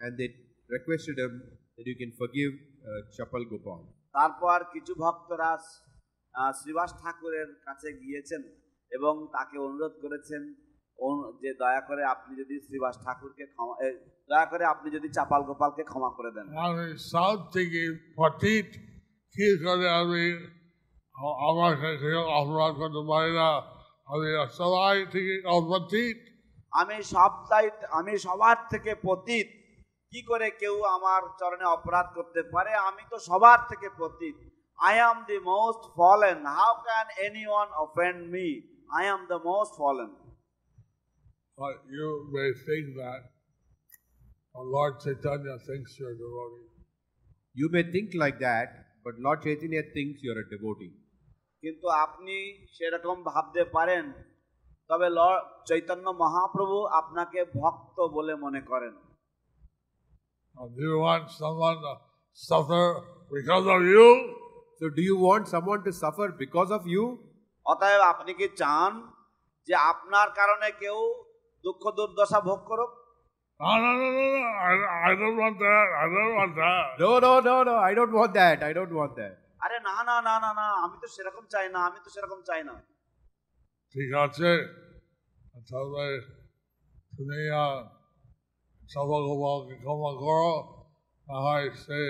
and 0.00 0.18
they 0.18 0.28
requested 0.70 1.18
him 1.18 1.42
that 1.76 1.86
you 1.86 1.96
can 1.96 2.12
forgive 2.12 2.52
uh, 2.82 3.00
Chapal 3.14 3.42
Gopal. 3.50 3.82
তারপর 4.14 4.58
কিছু 4.74 4.92
ভক্তরা 5.04 5.50
শ্রীবাস 6.58 6.90
ঠাকুরের 7.02 7.48
কাছে 7.66 7.88
গিয়েছেন 8.02 8.42
এবং 8.92 9.14
তাকে 9.34 9.56
অনুরোধ 9.66 9.94
করেছেন 10.04 10.42
যে 11.42 11.50
দয়া 11.62 11.80
করে 11.88 12.02
আপনি 12.14 12.32
যদি 12.40 12.54
শ্রীবাস 12.66 12.94
ঠাকুরকে 13.04 13.44
ক্ষমা 13.52 13.74
দয়া 14.30 14.46
করে 14.52 14.64
আপনি 14.64 14.88
যদি 14.96 15.08
চাপাল 15.16 15.42
গোপালকে 15.48 15.82
ক্ষমা 15.90 16.10
করে 16.16 16.30
দেন। 16.36 16.46
আমি 16.66 16.86
সাউথ 17.12 17.40
থেকে 17.56 17.82
পতিত 18.18 18.68
কি 19.34 19.48
করে 19.64 19.86
আমি 20.02 20.24
আমার 21.48 21.72
কাছে 21.82 22.08
অপরাধ 22.40 22.72
করতে 22.80 23.02
পারি 23.10 23.32
না 23.40 23.50
আমি 24.08 24.28
সবাই 24.60 24.96
থেকে 25.14 25.34
অপতিত। 25.58 26.18
আমি 26.72 26.96
সবটাই 27.14 27.66
আমি 27.98 28.12
সবার 28.26 28.56
থেকে 28.72 28.92
পতিত। 29.06 29.48
কি 30.12 30.20
করে 30.30 30.48
কেউ 30.62 30.76
আমার 30.96 31.22
চরণে 31.40 31.66
অপরাধ 31.76 32.06
করতে 32.16 32.40
পারে? 32.54 32.72
আমি 32.88 33.02
তো 33.12 33.16
সবার 33.28 33.58
থেকে 33.70 33.88
পতিত। 34.00 34.36
I 34.78 34.94
am 35.02 35.18
the 35.28 35.38
most 35.52 35.82
fallen 35.98 36.38
how 36.56 36.72
can 36.86 37.06
anyone 37.52 37.68
offend 37.84 38.18
me 38.34 38.48
I 38.96 39.04
am 39.08 39.20
the 39.30 39.38
most 39.48 39.72
fallen 39.82 40.10
But 41.57 41.75
you 41.89 42.07
may 42.35 42.49
think 42.67 42.85
that 43.01 43.21
oh, 44.55 44.63
Lord 44.75 44.93
Chaitanya 45.03 45.55
thinks 45.67 45.89
you're 45.99 46.15
a 46.17 46.21
devotee. 46.23 46.67
You 47.55 47.67
may 47.69 47.83
think 47.83 48.09
like 48.15 48.39
that, 48.39 48.69
but 49.05 49.13
Lord 49.19 49.39
Chaitanya 49.43 49.83
thinks 49.95 50.17
you're 50.23 50.41
a 50.45 50.49
devotee. 50.53 50.93
কিন্তু 51.63 51.87
আপনি 52.05 52.35
সেরকম 52.75 53.17
ভাবতে 53.31 53.61
পারেন 53.75 54.05
তবে 54.89 55.07
Lord 55.17 55.41
Chaitanya 55.69 56.05
Mahaprabhu 56.23 56.77
আপনাকে 56.99 57.39
ভক্ত 57.59 57.97
বলে 58.15 58.33
মনে 58.45 58.61
করেন 58.71 58.93
Now, 60.55 60.67
do 60.77 60.81
you 60.91 60.99
want 61.07 61.25
someone 61.41 61.77
to 61.85 61.93
suffer 62.33 62.85
because 63.31 63.65
of 63.75 63.81
you? 63.93 64.07
So, 64.79 64.89
do 64.97 65.01
you 65.09 65.17
want 65.27 65.43
someone 65.47 65.81
to 65.87 65.91
suffer 66.03 66.27
because 66.43 66.71
of 66.77 66.83
you? 66.93 67.03
অতএব 67.65 68.01
আপনি 68.13 68.31
কি 68.39 68.47
চান 68.61 68.91
যে 69.67 69.73
আপনার 69.91 70.27
কারণে 70.39 70.67
কেউ 70.81 70.97
দুঃখ 71.66 71.82
দুর্দশা 71.98 72.38
ভোগ 72.48 72.60
করুক 72.70 72.92
No, 73.60 73.72
no, 73.74 73.90
no, 73.94 74.08
no, 74.12 74.24
no. 74.34 74.48
I, 74.62 74.72
I 75.04 75.12
don't 75.14 75.38
want 75.38 75.56
that. 75.58 75.86
I 75.96 76.06
don't 76.08 76.34
want 76.34 76.52
that. 76.56 76.86
No, 76.98 77.10
no, 77.18 77.32
no, 77.40 77.54
no. 77.62 77.74
I 77.80 77.92
don't 77.94 78.12
want 78.12 78.32
that. 78.34 78.58
I 78.62 78.72
don't 78.72 78.92
want 78.92 79.12
that. 79.16 79.34
আরে 79.64 79.78
না 79.80 79.94
না 80.08 80.16
না 80.26 80.34
না 80.44 80.50
না 80.60 80.66
আমি 80.84 80.96
তো 81.02 81.06
সেরকম 81.14 81.44
চাই 81.52 81.66
না 81.74 81.80
আমি 81.88 81.98
তো 82.04 82.08
সেরকম 82.14 82.40
চাই 82.48 82.62
না 82.68 82.74
ঠিক 83.94 84.10
আছে 84.24 84.50
তুমি 87.12 87.38
ক্ষমা 89.82 90.10
করো 90.22 90.52
না 91.26 91.36
হয় 91.44 91.66
সে 91.84 92.00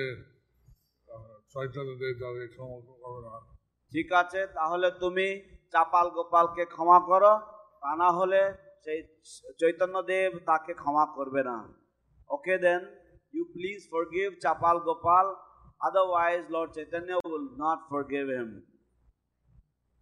আহ, 1.09 1.35
চৈতন্য 1.53 1.90
ক্ষমা 2.55 2.79
করবে 2.87 3.21
না 3.27 3.35
ঠিক 3.92 4.09
আছে 4.21 4.40
তাহলে 4.57 4.88
তুমি 5.03 5.27
চাপাল 5.75 6.07
গোপালকে 6.16 6.64
ক্ষমা 6.75 6.99
করো 7.09 7.33
তা 7.83 7.90
না 8.03 8.09
হলে 8.19 8.42
সেই 8.87 9.01
চৈতন্য 9.61 9.96
দেব 10.11 10.33
তাকে 10.51 10.72
ক্ষমা 10.75 11.05
করবে 11.16 11.42
না 11.44 11.57
okay 12.31 12.57
then 12.59 12.83
you 13.35 13.42
please 13.55 13.81
forgive 13.92 14.29
Chapal 14.44 14.77
Gopal 14.87 15.27
otherwise 15.81 16.42
Lord 16.51 16.70
Chaitanya 16.77 17.11
will 17.27 17.46
not 17.62 17.79
forgive 17.90 18.27
him 18.37 18.51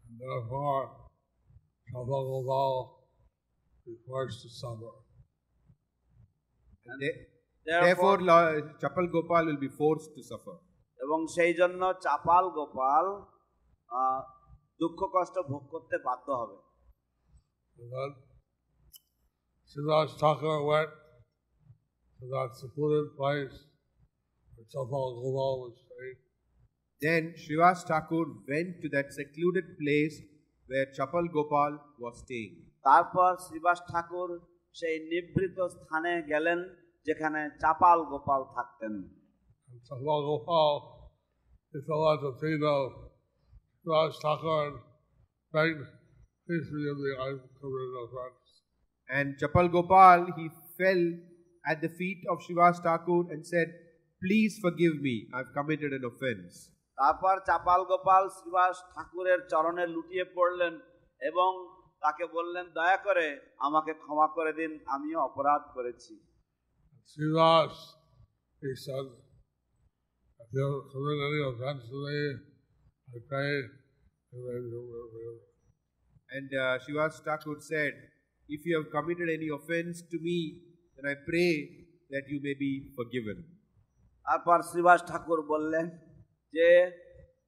And 0.05 0.17
therefore, 0.23 0.83
is 3.87 3.99
forced 4.07 4.39
to 4.43 4.49
suffer. 4.53 4.93
And 6.87 6.99
Therefore- 7.67 7.85
therefore, 7.85 8.19
Lord, 8.21 8.65
Chapal 8.81 9.07
Gopal 9.09 9.45
will 9.47 9.59
be 9.59 9.71
forced 9.71 10.11
to 10.17 10.23
suffer. 10.23 10.57
এবং 11.01 11.19
সেই 11.37 11.53
জন্য 11.55 11.83
চাপাল 12.05 12.45
গোপাল 12.51 13.07
আহ, 13.91 14.21
দুঃখ 14.81 15.01
কষ্ট 15.15 15.37
ভোগ 15.51 15.63
করতে 15.73 15.97
বাধ্য 16.07 16.27
হবে 16.41 16.57
Siddharth 19.74 20.20
Thakur 20.20 20.58
went 20.66 20.90
to 22.20 22.26
that 22.34 22.50
secluded 22.56 23.16
place 23.18 23.56
where 24.56 24.66
Chapal 24.74 25.10
Gopal 25.22 25.56
was 25.64 25.76
staying. 25.86 26.20
Then 27.02 27.34
Srivas 27.42 27.88
Thakur 27.88 28.26
went 28.50 28.82
to 28.82 28.90
that 28.90 29.14
secluded 29.14 29.78
place 29.82 30.20
where 30.68 30.88
Chapal 30.98 31.32
Gopal 31.32 31.80
was 32.00 32.16
staying. 32.24 32.56
তারপর 32.88 33.32
শ্রীবাস 33.46 33.80
ঠাকুর 33.92 34.30
সেই 34.80 34.96
নিভৃত 35.12 35.58
স্থানে 35.78 36.14
গেলেন 36.32 36.60
যেখানে 37.08 37.42
চাপাল 37.62 38.00
গোপাল 38.12 38.42
থাকতেন 38.56 38.94
And 39.70 39.82
Chapal 39.88 40.20
Gopal, 40.30 40.74
he 41.72 41.80
fell 41.88 42.04
at 42.14 42.20
the 42.26 42.34
feet 42.42 42.64
of 42.78 42.88
Siddharth 43.80 44.16
Thakur 44.24 44.60
and 44.68 44.78
begged, 45.54 45.88
please 46.46 46.66
forgive 46.72 46.98
me, 47.04 47.12
I've 47.26 47.44
committed 47.60 47.96
offense. 48.04 48.43
And 49.10 49.38
Chapal 49.40 49.72
Gopal, 49.72 50.28
he 50.38 50.50
fell 50.78 51.04
at 51.66 51.82
the 51.82 51.90
feet 51.90 52.22
of 52.30 52.38
Srivas 52.40 52.78
Thakur 52.84 53.32
and 53.32 53.46
said, 53.46 53.68
Please 54.22 54.60
forgive 54.62 54.96
me, 55.02 55.28
I've 55.34 55.52
committed 55.58 55.92
an 55.94 56.04
offense. 56.12 56.54
তারপর 56.98 57.36
চাপাল 57.48 57.82
গোপাল 57.92 58.24
শ্রীবাস 58.38 58.76
ঠাকুরের 58.94 59.40
চরণে 59.52 59.86
লুটিয়ে 59.96 60.26
পড়লেন 60.38 60.74
এবং 61.30 61.50
তাকে 62.04 62.26
বললেন 62.36 62.66
দয়া 62.78 62.98
করে 63.06 63.28
আমাকে 63.68 63.92
ক্ষমা 64.02 64.28
করে 64.36 64.52
দিন 64.60 64.72
আমিও 64.96 65.20
অপরাধ 65.30 65.62
করেছি 65.76 66.14
Srivas, 67.12 67.76
he 68.62 68.72
said, 68.86 69.08
if 70.42 70.50
you 70.58 70.68
commit 70.92 71.20
any 71.28 71.42
offense 71.52 71.84
to 71.90 71.98
me, 72.06 72.20
I 73.16 73.18
pray 73.30 73.52
you 74.32 74.40
may 74.46 74.60
be 74.64 74.70
forgiven. 74.92 75.38
And 76.36 76.50
uh, 76.54 76.66
Srivas 76.84 77.16
Thakur 77.26 77.58
said, 77.72 77.94
If 78.49 78.67
you 78.67 78.77
have 78.79 78.91
committed 78.91 79.29
any 79.31 79.49
offense 79.49 80.03
to 80.13 80.19
me, 80.19 80.39
then 80.97 81.11
I 81.13 81.15
pray 81.29 81.53
that 82.11 82.25
you 82.29 82.41
may 82.43 82.55
be 82.55 82.73
forgiven. 82.97 83.37
তারপর 84.27 84.59
শ্রীবাস 84.71 85.01
ঠাকুর 85.11 85.39
বললেন 85.53 85.87
যে 86.55 86.69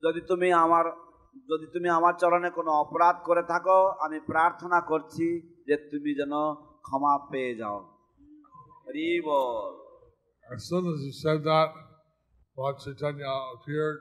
যদি 0.03 0.21
তুমি 0.31 0.49
আমার 0.65 0.85
যদি 1.51 1.67
তুমি 1.75 1.89
আমার 1.99 2.15
চরণে 2.23 2.51
কোনো 2.59 2.71
অপরাধ 2.85 3.17
করে 3.29 3.43
থাকো 3.53 3.79
আমি 4.05 4.19
প্রার্থনা 4.31 4.79
করছি 4.91 5.27
যে 5.69 5.75
তুমি 5.91 6.11
যেন 6.21 6.35
ক্ষমা 6.87 7.13
পেয়ে 7.33 7.55
যাও 7.63 7.79
As 10.55 10.61
soon 10.69 10.85
as 10.93 10.99
he 11.07 11.13
said 11.23 11.41
that, 11.51 11.71
Lord 12.57 12.77
Chaitanya 12.85 13.31
appeared 13.55 13.99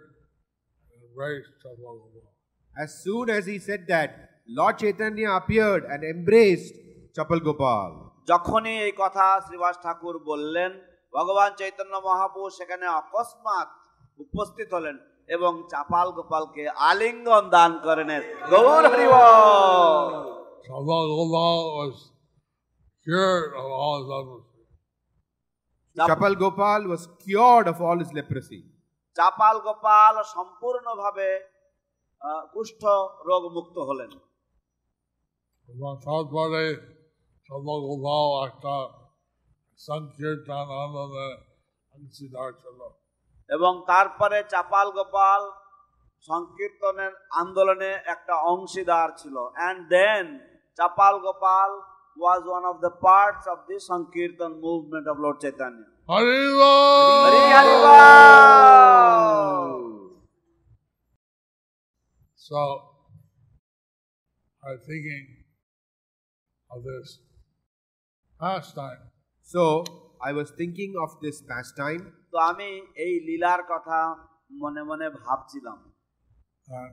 and 0.92 1.00
embraced 1.08 1.54
Chaitanya. 1.64 2.26
As 2.84 2.90
soon 3.04 3.26
as 3.38 3.44
he 3.52 3.58
said 3.68 3.82
that, 3.88 4.10
Lord 4.48 4.76
Chaitanya 4.78 5.30
appeared 5.40 5.84
and 5.94 6.02
embraced 6.04 6.76
Chapal 7.16 7.40
Gopal 7.40 7.92
যখনই 8.28 8.76
এই 8.82 8.94
কথা 8.98 9.26
শ্রীবাস 9.46 9.76
ঠাকুর 9.84 10.16
বললেন 10.26 10.72
ভগবান 11.14 11.52
চৈতন্য 11.60 11.94
মহাপ্রভু 12.08 12.48
সেখানে 12.50 12.86
অকস্মাৎ 13.02 13.68
উপস্থিত 14.20 14.70
হলেন 14.74 14.96
এবং 15.30 15.52
চাপাল 15.72 16.08
গোপালকে 16.12 16.64
আলিঙ্গন 16.90 17.44
দান 17.50 17.72
করেন 17.84 18.10
Gour 18.52 18.84
cured 23.08 23.52
of 23.54 23.68
all 23.78 24.00
his 24.00 24.12
leprosy. 25.98 26.86
Was 26.86 27.04
cured 27.20 27.68
of 27.68 27.78
all 27.82 27.98
his 28.00 28.12
leprosy. 28.14 28.62
চাপাল 29.18 29.56
গোপাল 29.60 30.16
সম্পূর্ণভাবে 30.36 31.30
আহ, 32.22 32.44
কুষ্ঠ 32.54 32.82
রোগ 33.26 33.44
মুক্ত 33.54 33.78
হলেন 33.80 34.12
এবং 35.70 35.92
তারপরে 36.06 36.64
একটা 38.48 38.76
সংকীর্তন 39.80 40.68
আনন্দে 40.84 41.28
অংশীদার 41.94 42.50
ছিল 42.62 42.80
এবং 43.50 43.74
তারপরে 43.88 44.38
চাপাল 44.54 44.88
গোপাল 44.92 45.42
সংকীর্তনের 46.30 47.14
আন্দোলনে 47.42 47.92
একটা 48.14 48.36
অংশীদার 48.54 49.10
ছিল। 49.22 49.36
And 49.56 49.80
then 49.96 50.26
Chapal 50.80 51.16
Gopal 51.26 51.70
was 52.18 52.42
one 52.50 52.64
of 52.72 52.76
the 52.86 52.92
parts 53.06 53.46
of 53.54 53.60
the 53.70 53.78
sankirtan 53.92 54.52
movement 54.66 55.06
of 55.12 55.18
Lord 55.24 55.38
Chaitanya! 55.44 55.80
So, 62.40 62.62
I'm 64.64 64.80
thinking 64.90 65.26
of 66.70 66.80
this 66.90 67.10
pastime. 68.40 69.02
So, 69.48 69.84
I 70.22 70.32
was 70.32 70.52
thinking 70.52 70.94
of 70.98 71.10
this 71.22 71.38
pastime 71.44 72.04
তো 72.32 72.38
আমি 72.50 72.70
এই 73.06 73.14
লীলার 73.28 73.62
কথা 73.72 74.00
মনে 74.62 74.82
মনে 74.90 75.08
ভাবছিলাম 75.20 75.78
that 76.68 76.92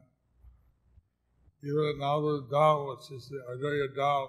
even 1.63 1.95
now 1.99 2.17
the 2.21 2.35
Dham, 2.53 2.79
which 2.91 3.09
is 3.13 3.25
the 3.31 3.41
Adaya 3.53 3.89
Dham, 3.99 4.29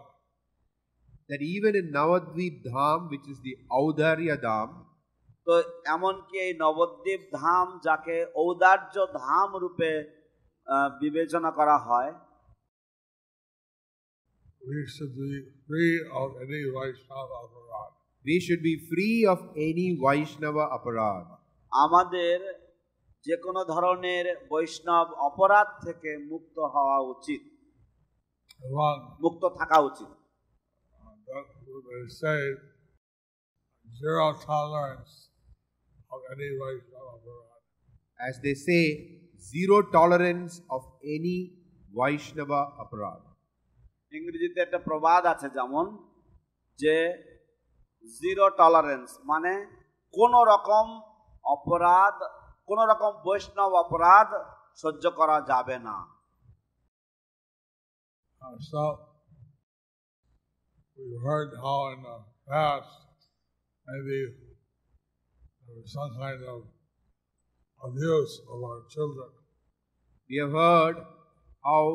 that 1.29 1.41
even 1.47 1.73
in 1.75 1.85
Navadvip 1.91 2.55
Dham, 2.65 2.99
which 3.11 3.27
is 3.27 3.37
the 3.41 3.53
Audarya 3.71 4.35
Dham, 4.45 4.69
তো 5.47 5.53
এমনকি 5.95 6.35
এই 6.45 6.53
নবদ্বীপ 6.65 7.21
ধাম 7.39 7.67
যাকে 7.87 8.15
ঔদার্য 8.43 8.95
ধাম 9.21 9.49
রূপে 9.63 9.91
আহ, 10.67 10.89
বিবেচনা 11.01 11.49
করা 11.59 11.77
হয় 11.87 12.11
we 14.69 14.79
should 14.87 15.13
be 15.15 15.33
free 15.67 15.95
of 16.21 16.29
any 16.43 16.61
Vaishnava 16.75 17.37
aparad. 17.45 17.91
we 18.25 18.39
should 18.39 18.63
be 18.63 18.75
free 18.89 19.25
of 19.25 19.39
any 19.67 19.87
Vaishnava 20.03 20.63
aparad. 20.77 21.25
আমাদের 21.71 22.37
যে 23.25 23.35
কোনো 23.45 23.61
ধরনের 23.73 24.25
বৈষ্ণব 24.51 25.07
অপরাধ 25.29 25.67
থেকে 25.85 26.11
মুক্ত 26.31 26.57
হওয়া 26.73 26.97
উচিত 27.13 27.41
Among 28.67 28.99
মুক্ত 29.23 29.43
থাকা 29.59 29.77
উচিত 29.89 30.09
zero 34.01 34.25
tolerance 34.47 35.13
of 36.13 36.19
any 36.33 36.49
Vaishnava 36.61 37.11
aparad. 37.17 37.61
As 38.29 38.35
they 38.43 38.55
say, 38.67 38.83
zero 39.51 39.77
tolerance 39.97 40.53
of 40.75 40.83
any 41.15 41.37
Vaishnava 41.97 42.61
aparad. 42.83 43.32
ইংরেজিতে 44.13 44.59
একটা 44.63 44.79
প্রবাদ 44.87 45.21
আছে 45.33 45.47
যেমন 45.57 45.85
যে 46.79 46.95
জিরো 48.05 48.45
টলারেন্স 48.59 49.09
মানে 49.31 49.53
কোনো 50.13 50.39
রকম 50.51 50.85
অপরাধ 51.45 52.15
কোন 52.69 52.79
রকম 52.91 53.11
বৈষ্ণব 53.25 53.71
অপরাধ 53.83 54.29
সহ্য 54.81 55.03
করা 55.19 55.37
যাবে 55.51 55.77
না 55.87 55.97
Abuse 67.81 68.33
of 68.47 68.59
our 68.63 68.81
children. 68.89 69.31
We 70.29 70.35
have 70.37 70.53
heard 70.53 70.97
how 71.63 71.85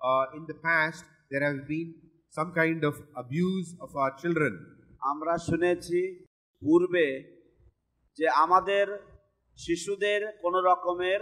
uh, 0.00 0.24
in 0.36 0.42
the 0.46 0.54
past 0.56 1.04
there 1.33 1.43
have 1.43 1.67
been 1.67 1.89
some 2.33 2.51
kind 2.55 2.83
of 2.83 2.95
abuse 3.15 3.69
of 3.79 3.89
our 3.95 4.11
children. 4.21 4.53
আমরা 5.01 5.37
শুনেছি 5.37 6.25
পূর্বে 6.61 7.07
যে 8.17 8.29
আমাদের 8.29 8.85
শিশুদের 9.57 10.39
কোন 10.41 10.55
রকমের 10.55 11.21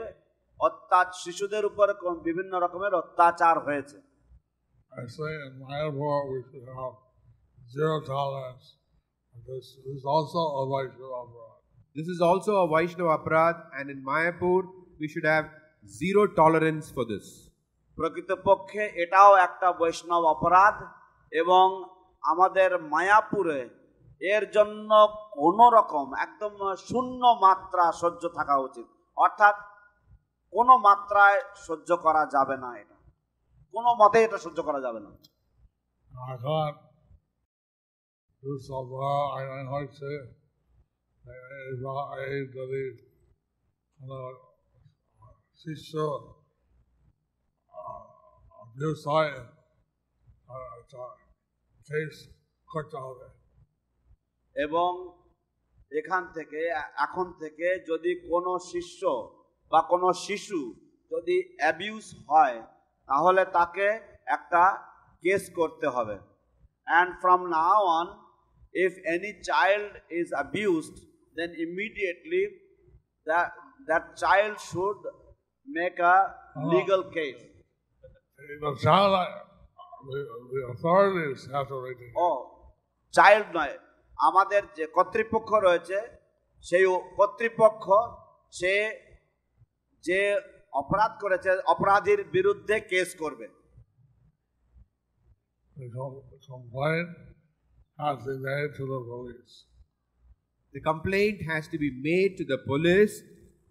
অত্যাচার 0.59 1.11
শিশুদের 1.23 1.65
উপর 1.65 1.93
কোন- 1.93 2.19
বিভিন্ন 2.19 2.59
রকমের 2.59 2.93
অত্যাচার 2.93 3.59
হয়েছে 3.59 3.97
I 4.91 5.05
say 5.07 5.31
in 5.47 5.53
Mayapur 5.61 6.19
we 6.31 6.39
should 6.43 6.67
have 6.73 6.93
zero 7.67 7.95
tolerance. 8.05 8.65
And 9.33 9.43
This 9.47 9.67
is 9.85 10.01
also 10.05 10.39
a 10.61 10.63
Vaishnava 10.73 11.17
aparad. 11.23 11.57
This 11.95 12.07
is 12.07 12.19
also 12.21 12.51
a 12.55 12.67
Vaishnava 12.67 13.13
aparad, 13.17 13.55
and 13.77 13.85
in 13.89 13.99
Mayapur 14.05 14.61
we 14.99 15.07
should 15.07 15.27
have 15.27 15.45
zero 15.99 16.23
tolerance 16.33 16.87
for 16.91 17.05
this. 17.05 17.25
প্রকৃতপক্ষে 17.96 18.86
এটাও 18.86 19.36
একটা 19.36 19.72
বৈষ্ণব 19.72 20.24
অপরাধ 20.24 20.74
এবং 21.32 21.84
আমাদের 22.22 22.82
মায়াপুরে 22.82 23.68
এর 24.20 24.50
জন্য 24.50 24.90
কোনো 25.32 25.70
রকম 25.70 26.14
একদম 26.14 26.74
শূন্য 26.74 27.26
মাত্রা 27.26 27.92
সহ্য 27.92 28.28
থাকা 28.28 28.56
উচিত। 28.56 28.86
অর্থাৎ 29.16 29.54
কোনো 30.50 30.78
মাত্রায় 30.78 31.40
সহ্য 31.56 31.96
করা 31.96 32.26
যাবে 32.26 32.56
না 32.56 32.78
এটা। 32.78 32.94
কোনো 33.72 33.94
মতে 33.94 34.24
এটা 34.24 34.38
সহ্য 34.38 34.62
করা 34.62 34.80
যাবে 34.80 35.00
না। 35.00 35.10
শিষ্য 45.56 45.92
করতে 52.68 52.96
হবে 52.96 53.26
এবং 54.56 54.90
এখান 55.92 56.22
থেকে 56.34 56.60
এখন 56.96 57.32
থেকে 57.32 57.68
যদি 57.86 58.14
কোনো 58.28 58.58
শিষ্য 58.58 59.00
বা 59.72 59.82
কোনো 59.82 60.12
শিশু 60.12 60.74
যদি 61.10 61.36
অ্যাবিউজ 61.56 62.14
হয় 62.28 62.62
তাহলে 63.08 63.44
তাকে 63.44 63.88
একটা 64.26 64.62
কেস 65.22 65.50
করতে 65.54 65.86
হবে। 65.88 66.16
And 66.86 67.20
from 67.20 67.40
now 67.48 67.80
on 67.98 68.06
if 68.74 68.92
any 69.04 69.32
child 69.42 69.92
is 70.10 70.32
abused 70.32 70.96
then 71.36 71.50
immediately 71.50 72.42
that 73.86 74.04
child 74.16 74.58
should 74.58 74.98
make 75.68 76.00
a 76.00 76.16
legal 76.72 77.02
case 77.10 77.51
The 78.42 78.76
child, 78.82 79.12
the, 80.04 80.20
the 80.52 80.62
authorities 80.72 81.48
have 81.52 81.66
to 81.68 81.76
read 81.84 81.98
ও 82.16 82.28
চাইল্ড 83.14 83.48
নয় 83.58 83.74
আমাদের 84.18 84.62
যে 84.76 84.84
কর্তৃপক্ষ 84.96 85.50
রয়েছে 85.66 85.98
সেই 86.64 86.84
কর্তৃপক্ষ 87.18 87.84
সে 88.52 88.74
যে 90.04 90.20
অপরাধ 90.72 91.12
করেছে 91.22 91.50
অপরাধীর 91.74 92.20
বিরুদ্ধে 92.36 92.76
কেস 92.92 93.10
করবে 93.22 93.46
The 95.76 95.88
complaint 96.48 97.10
has 97.98 98.16
to 98.24 98.30
be 98.32 98.38
made 98.48 98.70
to 98.78 98.84
the 98.92 99.00
police. 99.12 99.54
The 100.74 100.80
complaint 100.80 101.38
has 101.50 101.64
to 101.72 101.76
be 101.78 101.90
made 102.08 102.32
to 102.38 102.44
the 102.44 102.58
police 102.70 103.14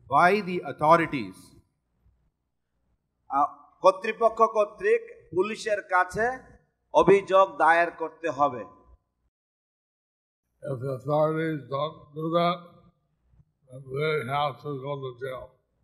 by 0.09 0.31
the 0.49 0.57
authorities. 0.71 1.37
আহ, 3.29 3.49
কর্তৃপক্ষ 3.83 4.39
কর্তৃক 4.57 5.01
পুলিশের 5.35 5.79
কাছে 5.93 6.25
অভিযোগ 6.93 7.45
দায়ের 7.57 7.89
করতে 7.91 8.27
হবে। 8.37 8.63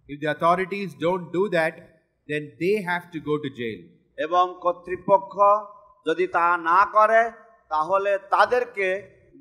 যদি 0.09 0.25
authorities 0.35 0.89
don't 1.03 1.23
do 1.35 1.43
that 1.55 1.75
then 2.29 2.43
they 2.61 2.71
have 2.87 3.01
to 3.13 3.19
go 3.27 3.33
to 3.43 3.49
jail 3.59 3.79
এবং 4.17 4.45
কর্তৃপক্ষ 4.61 5.35
যদি 6.05 6.25
তা 6.27 6.45
না 6.69 6.79
করে 6.95 7.21
তাহলে 7.71 8.11
তাদেরকে 8.33 8.87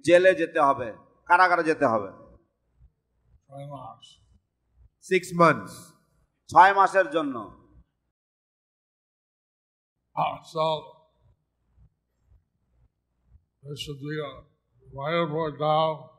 জেলে 0.05 0.33
যেতে 0.35 0.61
হবে 0.61 0.89
কারাগারে 1.29 1.65
যেতে 1.71 1.87
হবে। 1.93 2.11
সিক্স 5.05 5.29
মান্থস 5.41 5.75
ছয় 6.51 6.73
মাসের 6.75 7.07
জন্য। 7.11 7.37
so 10.46 10.66
this 13.64 13.80
should 13.80 14.00
be 14.00 14.18
a 14.20 14.32
Mayapur 14.96 15.58
Dham. 15.58 16.10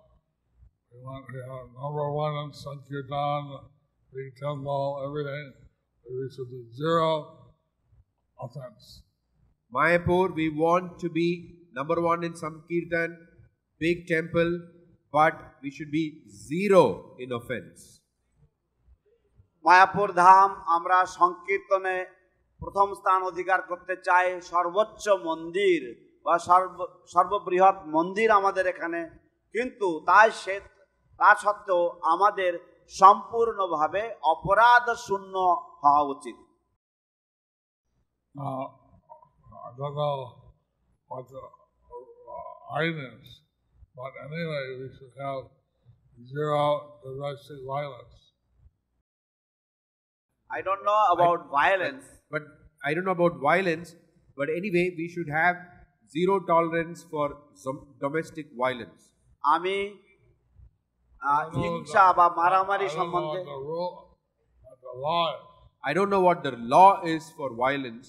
We 0.93 0.99
want 1.03 1.27
to 1.33 1.39
have 1.51 1.67
number 1.81 2.13
one 2.13 2.35
in 2.45 2.53
Sankirtan, 2.53 3.59
big 4.15 4.37
temple, 4.41 5.03
everything. 5.07 5.53
We 6.09 6.31
should 6.35 6.51
do 6.51 6.65
zero 6.75 7.39
offense. 8.41 9.03
Mayapur, 9.75 10.35
we 10.35 10.49
want 10.51 10.99
to 11.01 11.09
be 11.09 11.57
number 11.75 12.01
one 12.01 12.25
in 12.25 12.35
Sankirtan, 12.35 13.17
big 13.81 14.07
temple, 14.07 14.61
but 15.13 15.35
we 15.63 15.71
should 15.71 15.91
be 15.91 16.23
zero 16.29 17.17
in 17.19 17.33
offense. 17.33 18.03
Mayapur 19.67 20.09
ধাম 20.23 20.51
আমরা 20.77 20.99
সংকীর্তনে 21.19 21.97
প্রথম 22.62 22.88
স্থান 23.00 23.20
অধিকার 23.24 23.60
করতে 23.70 23.94
চাই 24.08 24.28
সর্বোচ্চ 24.52 25.06
মন্দির 25.30 25.82
বা 26.26 26.36
সর্ব 26.48 26.78
সর্ববৃহৎ 27.14 27.78
মন্দির 27.96 28.30
আমাদের 28.40 28.66
এখানে 28.74 29.02
কিন্তু 29.56 29.88
তাই 30.08 30.30
সে 30.42 30.56
তা 31.20 31.30
সত্ত্বেও 31.44 31.84
আমাদের 32.14 32.54
সম্পূর্ণভাবে 32.94 34.02
অপরাধ 34.34 34.86
শূন্য 35.06 35.36
হওয়া 35.82 36.04
উচিত 36.14 36.38
but 43.98 44.14
anyway, 44.22 44.66
we 44.80 44.88
should 44.94 45.16
have 45.18 45.42
zero 46.24 46.66
domestic 47.02 47.60
violence. 47.66 48.27
I 50.51 50.61
don't 50.69 50.83
know 50.89 50.95
about 51.09 51.41
violence 51.57 52.03
But 52.35 52.45
I 52.83 52.91
don't 52.95 53.07
know 53.09 53.17
about 53.21 53.35
violence, 53.51 53.89
but 54.39 54.49
anyway, 54.59 54.85
we 55.01 55.07
should 55.15 55.31
have 55.41 55.57
zero 56.13 56.35
tolerance 56.53 57.01
for 57.13 57.27
some 57.65 57.79
domestic 58.05 58.47
violence. 58.63 59.03
আমি 59.45 59.77
আহ, 61.23 61.33
I 61.33 61.43
don't 61.43 61.53
know 61.53 61.63
হিংসা 61.63 62.05
the- 62.07 62.17
বা 62.19 62.27
I 62.29 62.37
মারামারি 62.39 62.87
don't 62.87 62.93
know 62.93 62.99
সম্বন্ধে 62.99 63.41
what 63.41 63.49
the 63.53 63.59
rule, 63.71 63.93
what 64.65 64.79
the 64.87 64.95
law 65.07 65.25
is. 65.35 65.41
I 65.85 65.93
don't 65.97 66.11
know 66.15 66.23
what 66.29 66.39
the 66.49 66.55
law 66.75 66.91
is 67.15 67.23
for 67.37 67.49
violence, 67.67 68.07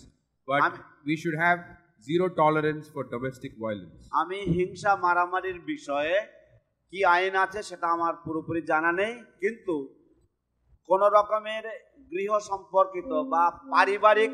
but 0.47 0.61
I'm- 0.65 0.79
we 1.05 1.15
should 1.21 1.37
have 1.45 1.59
zero 2.07 2.25
tolerance 2.41 2.85
for 2.93 3.03
domestic 3.15 3.53
violence. 3.65 4.01
আমি 4.21 4.37
হিংসা 4.55 4.91
মারামারির 5.05 5.59
বিষয়ে 5.73 6.15
কি 6.93 6.99
আইন 7.15 7.35
আছে 7.45 7.59
সেটা 7.69 7.87
আমার 7.95 8.13
পুরোপুরি 8.25 8.61
জানা 8.71 8.91
নেই 9.01 9.13
কিন্তু 9.41 9.75
কোন 10.89 11.01
রকমের 11.17 11.63
গৃহ 12.12 12.30
সম্পর্কিত 12.50 13.10
বা 13.32 13.44
পারিবারিক 13.72 14.32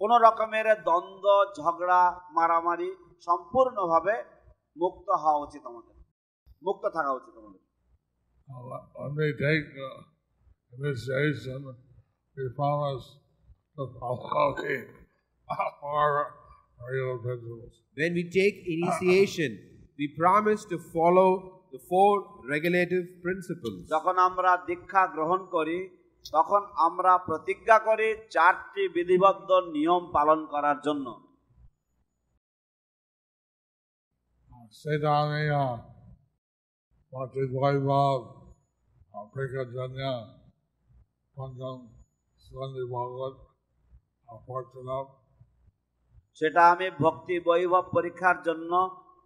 কোন 0.00 0.10
রকমের 0.26 0.66
দ্বন্দ্ব 0.88 1.26
ঝগড়া 1.58 2.02
মারামারি 2.36 2.90
সম্পূর্ণভাবে 3.26 4.14
মুক্ত 4.76 5.08
হওয়া 5.22 5.38
উচিত 5.46 5.62
আমাদের 5.70 5.96
মুক্ত 6.62 6.84
থাকা 6.96 7.10
উচিত 7.18 7.34
আমাদের 7.42 7.62
uh. 8.48 8.72
When 17.96 18.14
we 18.14 18.24
take 18.30 18.56
initiation, 18.68 19.50
we 19.98 20.06
promise 20.18 20.64
to 20.64 20.76
follow 20.94 21.30
the 21.72 21.80
four 21.90 22.12
regulative 22.48 23.04
principles. 23.24 23.78
যখন 23.94 24.16
আমরা 24.28 24.50
দীক্ষা 24.70 25.02
গ্রহণ 25.16 25.40
করি 25.54 25.78
তখন 26.30 26.62
আমরা 26.86 27.18
প্রতিজ্ঞা 27.18 27.78
করি 27.78 28.08
চারটি 28.30 28.88
বিধিবদ্ধ 28.88 29.50
নিয়ম 29.52 30.02
পালন 30.12 30.46
করার 30.46 30.80
জন্য। 30.80 31.06
Pancham, 41.36 41.78
Swandi 42.44 42.82
Bhagavat, 42.92 43.36
Fortunate, 44.46 45.08
সেটা 46.34 46.70
আমি 46.72 46.90
ভক্তি 46.90 47.40
বৈভব 47.40 47.84
পরীক্ষার 47.92 48.42
জন্য 48.42 48.72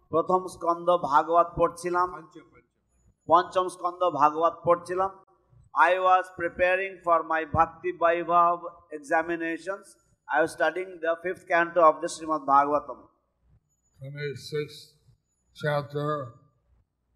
প্রথম 0.09 0.47
স্কন্দ 0.47 0.97
ভাগবত 0.97 1.47
পড়ছিলাম। 1.57 2.09
পঞ্চম 3.27 3.67
স্কন্দ 3.67 4.01
ভাগবত 4.11 4.55
পড়ছিলাম। 4.65 5.26
I 5.76 5.92
was 5.98 6.24
preparing 6.36 6.90
for 7.04 7.18
my 7.32 7.42
Bhakti 7.56 7.90
Vaibhava 8.02 8.56
examinations 8.98 9.88
I 10.28 10.38
was 10.38 10.50
studying 10.50 10.86
the 11.04 11.12
fifth 11.22 11.42
canto 11.46 11.80
of 11.90 11.94
the 12.02 12.08
Srimad 12.14 12.42
Bhagavatam 12.52 12.98
26th 14.00 14.82
chapter 15.56 16.10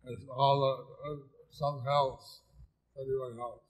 is 0.04 0.22
all 0.34 0.56
the, 0.64 0.74
uh, 1.04 1.18
some 1.52 1.78
health, 1.82 2.24
everyone 2.96 3.34
health. 3.36 3.62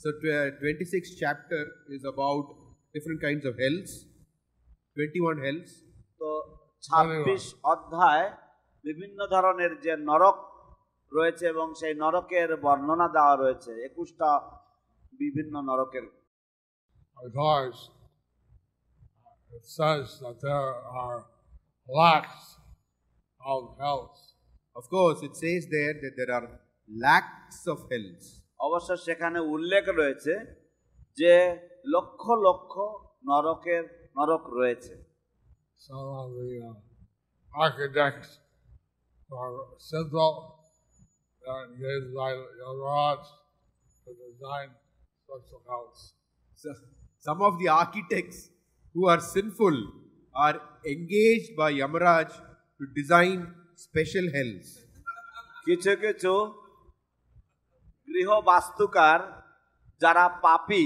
So, 0.00 0.08
tw- 0.12 0.54
26th 0.60 1.14
chapter 1.18 1.62
is 1.88 2.02
about 2.04 2.46
different 2.94 3.20
kinds 3.22 3.44
of 3.44 3.54
hells, 3.58 3.90
21 4.96 5.38
hells. 5.38 5.70
তো 6.20 6.28
ছাব্বিশ 6.84 7.44
অধ্যায় 7.72 8.26
বিভিন্ন 8.84 9.18
ধরনের 9.26 9.72
যে 9.80 9.92
নরক 10.08 10.38
রয়েছে 11.13 11.45
এবং 11.45 11.73
সেই 11.73 11.93
নরকের 11.93 12.57
বর্ণনা 12.57 13.07
দেওয়া 13.07 13.35
রয়েছে। 13.35 13.71
একুশটা 13.85 14.39
বিভিন্ন 15.13 15.61
নরকের। 15.61 16.03
অবশ্য 28.59 28.97
সেখানে 28.97 29.39
উল্লেখ 29.39 29.83
রয়েছে 29.89 30.33
যে 31.17 31.33
লক্ষ 31.85 32.29
লক্ষ 32.29 32.77
নরকের 33.25 34.11
নরক 34.17 34.49
রয়েছে। 34.49 35.13
Some 35.87 36.07
of 36.21 36.29
the 36.37 36.67
uh, 36.67 36.75
architects 37.65 38.29
are 39.31 39.53
simple. 39.79 40.62
Simple, 41.45 41.55
they're 41.55 41.65
engaged 41.65 42.15
by 42.15 42.33
Yavraj 42.33 43.17
to 44.05 44.13
design 44.31 44.69
such 45.27 45.49
a 45.51 45.71
house. 45.71 46.13
So, 46.55 46.73
some 47.19 47.41
of 47.41 47.59
the 47.59 47.69
architects 47.69 48.49
who 48.93 49.07
are 49.07 49.19
sinful 49.19 49.91
are 50.35 50.61
engaged 50.85 51.55
by 51.57 51.73
Yamaraj 51.73 52.29
to 52.79 52.85
design 52.95 53.53
special 53.75 54.25
hells. 54.33 54.67
কিছু 55.65 55.91
কিছু 55.95 56.33
গৃহ 58.07 58.29
বাস্তুকার 58.45 59.19
যারা 60.01 60.25
পাপী 60.41 60.85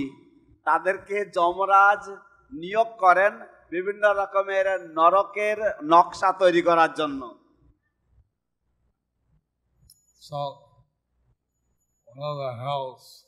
তাদেরকে 0.66 1.26
যমরাজ 1.36 2.04
নিয়োগ 2.52 2.88
করেন 3.00 3.34
বিভিন্ন 3.72 4.04
রকমের 4.14 4.68
নরকের 4.98 5.58
নকশা 5.84 6.30
তৈরি 6.40 6.62
করার 6.62 6.92
জন্য 6.94 7.47
So, 10.27 10.41
one 12.05 12.23
of 12.31 12.37
the 12.43 12.53
hells 12.65 13.25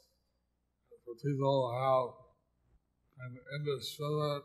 that 0.90 1.16
people 1.22 1.58
have 1.80 2.08
an 3.24 3.32
indiscriminate 3.56 4.44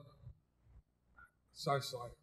sex 1.53 1.93
life. 1.93 2.17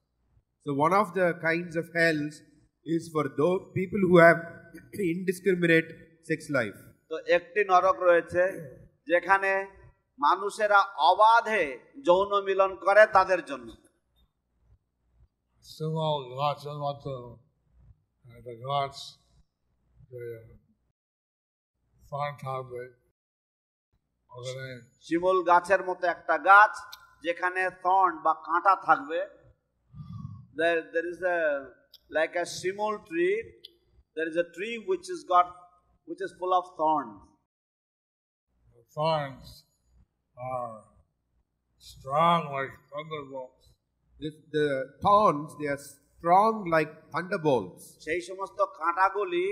So, 0.66 0.74
one 0.74 0.92
of 0.92 1.14
the 1.14 1.34
kinds 1.42 1.76
of 1.76 1.86
hells 1.94 2.40
is 2.84 3.10
for 3.12 3.24
those 3.36 3.60
people 3.74 4.00
who 4.08 4.18
have 4.18 4.38
indiscriminate 5.14 5.88
sex 6.22 6.40
life. 6.50 6.78
তো 7.10 7.16
একটি 7.36 7.60
নরক 7.70 7.98
রয়েছে 8.08 8.42
যেখানে 9.10 9.50
মানুষেরা 10.18 10.80
অবাধে 11.10 11.62
যৌন 12.06 12.30
মিলন 12.48 12.70
করে 12.84 13.02
তাদের 13.16 13.40
জন্য 13.50 13.68
Similar 15.76 16.14
gods 16.38 16.64
and 16.70 16.80
what 16.84 16.98
the, 17.06 17.16
uh, 18.30 18.40
the 18.46 18.54
gods, 18.66 19.00
the 20.10 20.24
uh, 20.36 20.54
farm 22.10 22.34
topic, 22.42 22.90
of 24.30 24.40
the 24.46 24.54
name. 24.60 24.82
শিমুল 25.06 25.38
গাছের 25.50 25.82
মতো 25.88 26.04
একটা 26.14 26.36
গাছ 26.48 26.72
যেখানে 27.24 27.62
থর্ন 27.84 28.14
বা 28.24 28.32
কাঁটা 28.46 28.74
থাকবে 28.86 29.20
there 30.58 30.80
there 30.94 31.08
is 31.12 31.20
a 31.36 31.38
like 32.16 32.34
a 32.42 32.46
shimul 32.56 32.94
tree 33.08 33.36
there 34.16 34.28
is 34.30 34.36
a 34.44 34.46
tree 34.56 34.76
which 34.90 35.06
is 35.14 35.20
got 35.32 35.46
which 36.08 36.22
is 36.26 36.30
full 36.40 36.52
of 36.60 36.64
thorns 36.78 37.16
thorns 38.96 39.48
are 40.36 40.84
strong 41.78 42.52
like 42.52 42.72
thunderbolts. 42.90 43.64
If 44.20 44.34
the 44.50 44.68
thorns, 45.02 45.52
they 45.60 45.66
are 45.66 45.78
strong 45.78 46.54
like 46.74 46.92
thunderbolts. 47.12 47.82
সেই 48.04 48.20
সমস্ত 48.28 48.58
কাঁটাগুলি 48.78 49.46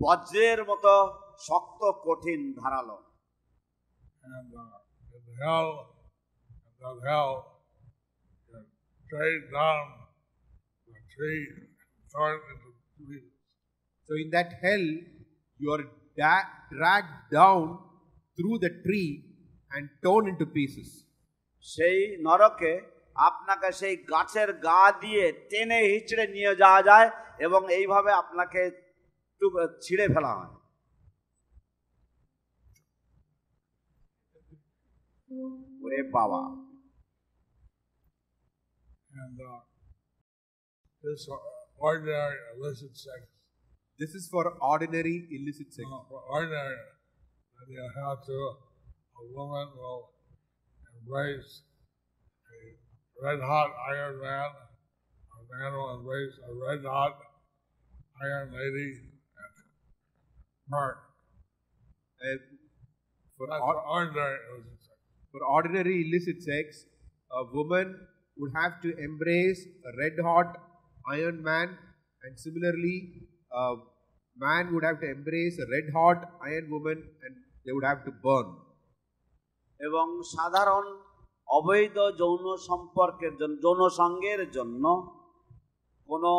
বজ্রের 0.00 0.60
মতো 0.64 0.92
শক্ত 1.46 1.80
কঠিন 2.06 2.40
ধারালো 2.60 2.98
And 4.22 4.52
uh, 4.54 5.16
in 5.16 5.24
hell, 5.42 5.70
in 6.66 6.74
that 6.82 6.98
hell, 7.08 7.30
you 8.48 8.60
trade 9.10 9.44
down 9.52 9.84
the 10.88 10.98
tree 11.14 11.42
and 11.82 12.00
thorn 12.12 12.38
into 12.50 12.70
pieces. 12.98 13.32
So 14.08 14.12
in 14.22 14.28
that 14.30 14.50
hell, 14.62 14.86
you 15.60 15.68
are 15.70 15.84
da- 16.16 16.48
dragged 16.72 17.16
down 17.32 17.64
through 18.38 18.58
the 18.58 18.72
tree 18.84 19.10
and 19.70 19.84
torn 20.02 20.24
into 20.28 20.46
pieces. 20.58 20.88
সেই 21.64 21.98
নরকে 22.26 22.72
আপনাকে 23.20 23.68
সেই 23.72 23.94
গাছের 24.12 24.50
গা 24.66 24.82
দিয়ে 25.00 25.24
টেনে 25.50 25.78
হিচড়ে 25.92 26.24
নিয়ে 26.26 26.52
যাওয়া 26.56 26.80
যায় 26.82 27.08
এবং 27.38 27.60
এইভাবে 27.70 28.10
আপনাকে 28.12 28.62
ছিঁড়ে 29.83 30.05
ফেলা 30.15 30.31
হয় 30.37 30.53
ওরে 35.83 35.99
বাবা 36.15 36.41
And 39.23 39.37
uh, 39.39 39.61
this 41.03 41.21
uh, 41.29 41.37
ordinary 41.77 42.37
illicit 42.51 42.93
sex, 42.97 43.21
This 43.99 44.11
is 44.17 44.27
for 44.33 44.43
ordinary 44.59 45.17
illicit 45.29 45.69
sex. 45.75 45.85
uh, 45.85 46.01
for 46.09 46.21
ordinary, 46.35 46.81
that 47.55 47.67
you 47.69 47.83
have 48.01 48.19
to, 48.29 48.37
a 49.21 49.23
woman 49.35 49.67
will 49.77 50.03
embrace 50.93 51.51
a 52.53 52.59
red 53.25 53.39
hot 53.49 53.69
iron 53.93 54.15
man, 54.19 54.49
a 55.37 55.41
man 55.53 55.71
will 55.77 55.91
embrace 55.99 56.35
a 56.49 56.51
red 56.65 56.81
hot 56.93 57.15
iron 58.25 58.47
lady, 58.59 58.89
and 60.67 60.69
burn. 60.69 60.95
Uh, 62.21 62.37
for, 63.39 63.47
That's 63.47 63.61
or- 63.61 63.73
for 63.73 63.87
ordinary 63.87 64.37
illicit 64.49 64.81
sex. 64.81 64.99
for 65.31 65.43
ordinary 65.47 66.01
illicit 66.01 66.41
sex, 66.41 66.85
a 67.31 67.43
woman 67.57 68.07
would 68.37 68.53
have 68.55 68.81
to 68.81 68.97
embrace 68.97 69.61
a 69.85 69.91
red 69.97 70.19
hot 70.19 70.57
iron 71.07 71.41
man, 71.41 71.67
and 72.21 72.37
similarly, 72.37 73.27
a 73.51 73.75
man 74.37 74.73
would 74.73 74.83
have 74.83 74.99
to 74.99 75.09
embrace 75.11 75.59
a 75.59 75.67
red 75.69 75.89
hot 75.93 76.27
iron 76.41 76.69
woman, 76.69 76.97
and 77.21 77.35
they 77.65 77.73
would 77.73 77.85
have 77.85 78.03
to 78.05 78.11
burn. 78.11 78.63
এবং 79.79 80.21
সাধারণ 80.23 80.97
অবৈধ 81.47 81.97
যৌন 82.17 82.55
সম্পর্কের 82.57 83.37
জন্য 83.37 83.61
যৌন 83.61 83.89
সঙ্গের 83.89 84.51
জন্য 84.51 84.83
কোনো 86.05 86.31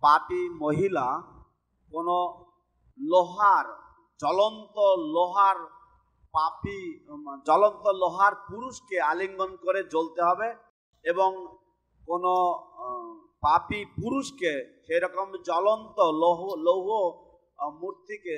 পাপী 0.00 0.48
মহিলা 0.48 1.22
কোনো 1.90 2.14
লোহার 2.99 3.67
জ্বলন্ত 4.19 4.75
লোহার 5.15 5.57
পাপি 6.33 6.81
জ্বলন্ত 7.47 7.85
লোহার 8.01 8.33
পুরুষকে 8.47 8.97
আলিঙ্গন 9.01 9.51
করে 9.63 9.79
জ্বলতে 9.93 10.21
হবে 10.21 10.49
এবং 11.05 11.29
কোনো 12.07 12.33
পাপি 13.41 13.79
পুরুষকে 13.97 14.53
সেরকম 14.85 15.27
জ্বলন্ত 15.43 15.97
লৌহ 16.21 16.41
লৌহ 16.67 16.89
মূর্তিকে 17.79 18.35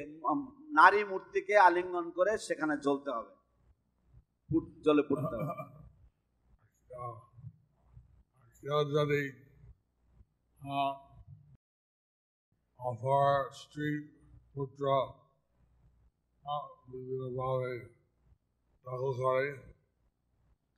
নারী 0.71 1.02
মূর্তিকে 1.04 1.56
আলিঙ্গন 1.60 2.06
করে 2.17 2.32
সেখানে 2.47 2.76
জ্বলতে 2.86 3.10
হবে 3.12 3.32
জলে 4.86 5.04
পুড়তে 5.10 5.36
হবে 5.36 5.56
uh, 10.60 10.93
uh, 12.80 13.43
street 13.54 14.20
uh, 14.55 15.07
Dagosari 18.85 19.51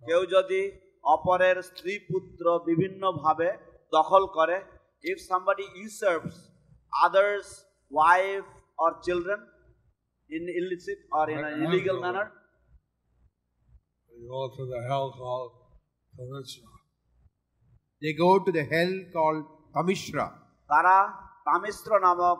কেউ 0.03 0.21
যদি 0.36 0.62
অপরের 1.15 1.57
স্ত্রী 1.69 1.93
পুত্র 2.09 2.45
বিভিন্নভাবে 2.67 3.49
দখল 3.93 4.23
করে 4.38 4.57
if 5.03 5.17
somebody 5.29 5.65
usurps 5.79 6.36
others 7.05 7.47
wife 7.91 8.43
or 8.83 8.91
children 9.05 9.41
in 10.29 10.43
illicit 10.59 10.99
or 11.17 11.25
in 11.36 11.43
illegal 11.65 11.97
manner 12.03 12.27
they 14.12 14.21
go 14.36 14.41
to 14.57 14.63
the 14.71 14.79
hell 14.89 15.07
called 15.19 15.53
Pavitra. 16.13 16.71
They 18.01 18.13
go 18.15 18.31
to 18.45 18.51
the 18.57 18.65
hell 18.73 18.93
called 19.15 19.45
Kamishra. 19.75 20.25
তারা 20.69 20.95
তামিশ্র 21.47 21.91
নামক 22.05 22.39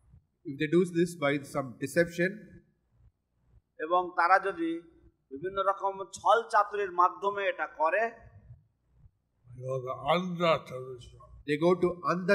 if 0.45 0.55
they 0.59 0.67
this 0.95 1.11
by 1.21 1.33
some 1.45 1.65
deception 1.79 2.31
এবং 3.79 4.01
তারা 4.15 4.37
যদি 4.39 4.69
বিভিন্ন 5.31 5.57
রকম 5.61 5.93
ছল 6.13 6.37
চাতুরির 6.49 6.91
মাধ্যমে 6.91 7.41
এটা 7.47 7.67
করে 7.67 8.03
দে 11.47 11.55
গো 11.57 11.71
টু 11.75 11.87
অন্ধ 12.03 12.29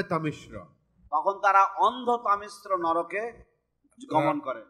তখন 1.11 1.35
তারা 1.39 1.63
অন্ধ 1.77 2.07
তামিশ্র 2.17 2.69
নরকে 2.77 3.23
গমন 4.11 4.37
করে। 4.39 4.61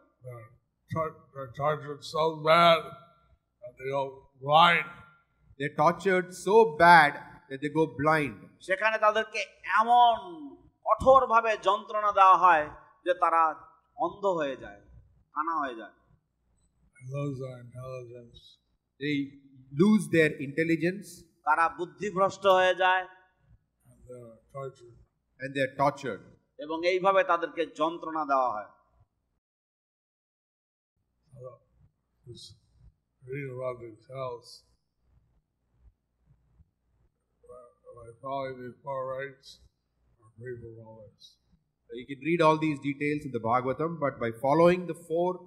সেখানে 8.60 8.98
তাদেরকে 8.98 9.40
এমন 9.80 10.16
কঠোর 10.86 11.22
ভাবে 11.26 11.52
যন্ত্রণা 11.62 12.12
দেওয়া 12.12 12.36
হয় 12.36 12.66
যে 13.08 13.14
তারা 13.24 13.42
অন্ধ 14.04 14.24
হয়ে 14.38 14.56
যায় 14.64 14.80
কানা 15.34 15.54
হয়ে 15.62 15.76
যায় 15.80 15.96
lose 17.14 17.36
their 17.44 17.58
intelligence. 17.66 18.38
They 19.02 19.16
lose 19.82 20.04
their 20.16 20.32
intelligence 20.48 21.08
তারা 21.46 21.64
বুদ্ধিভ্রষ্ট 21.78 22.44
হয়ে 22.58 22.74
যায় 22.82 23.04
and 23.90 23.98
they're 24.06 24.40
tortured. 24.54 24.96
tortured. 25.82 26.22
এবং 26.64 26.78
এইভাবে 26.92 27.22
তাদেরকে 27.24 27.62
যন্ত্রণা 27.80 28.22
dewa 28.30 28.48
হয় 28.54 28.70
reading 33.28 33.52
about 33.56 33.78
hells. 34.14 34.48
By 37.98 38.08
following 38.22 38.56
these 38.60 38.78
four 38.84 39.00
rights, 39.16 39.46
are 40.22 40.32
free 40.36 40.54
all 40.86 40.98
this. 41.12 41.24
You 41.90 42.06
can 42.06 42.20
read 42.22 42.42
all 42.42 42.58
these 42.58 42.78
details 42.80 43.24
in 43.24 43.32
the 43.32 43.40
Bhagavatam, 43.40 43.98
but 43.98 44.20
by 44.20 44.30
following 44.42 44.86
the 44.86 44.94
four 44.94 45.40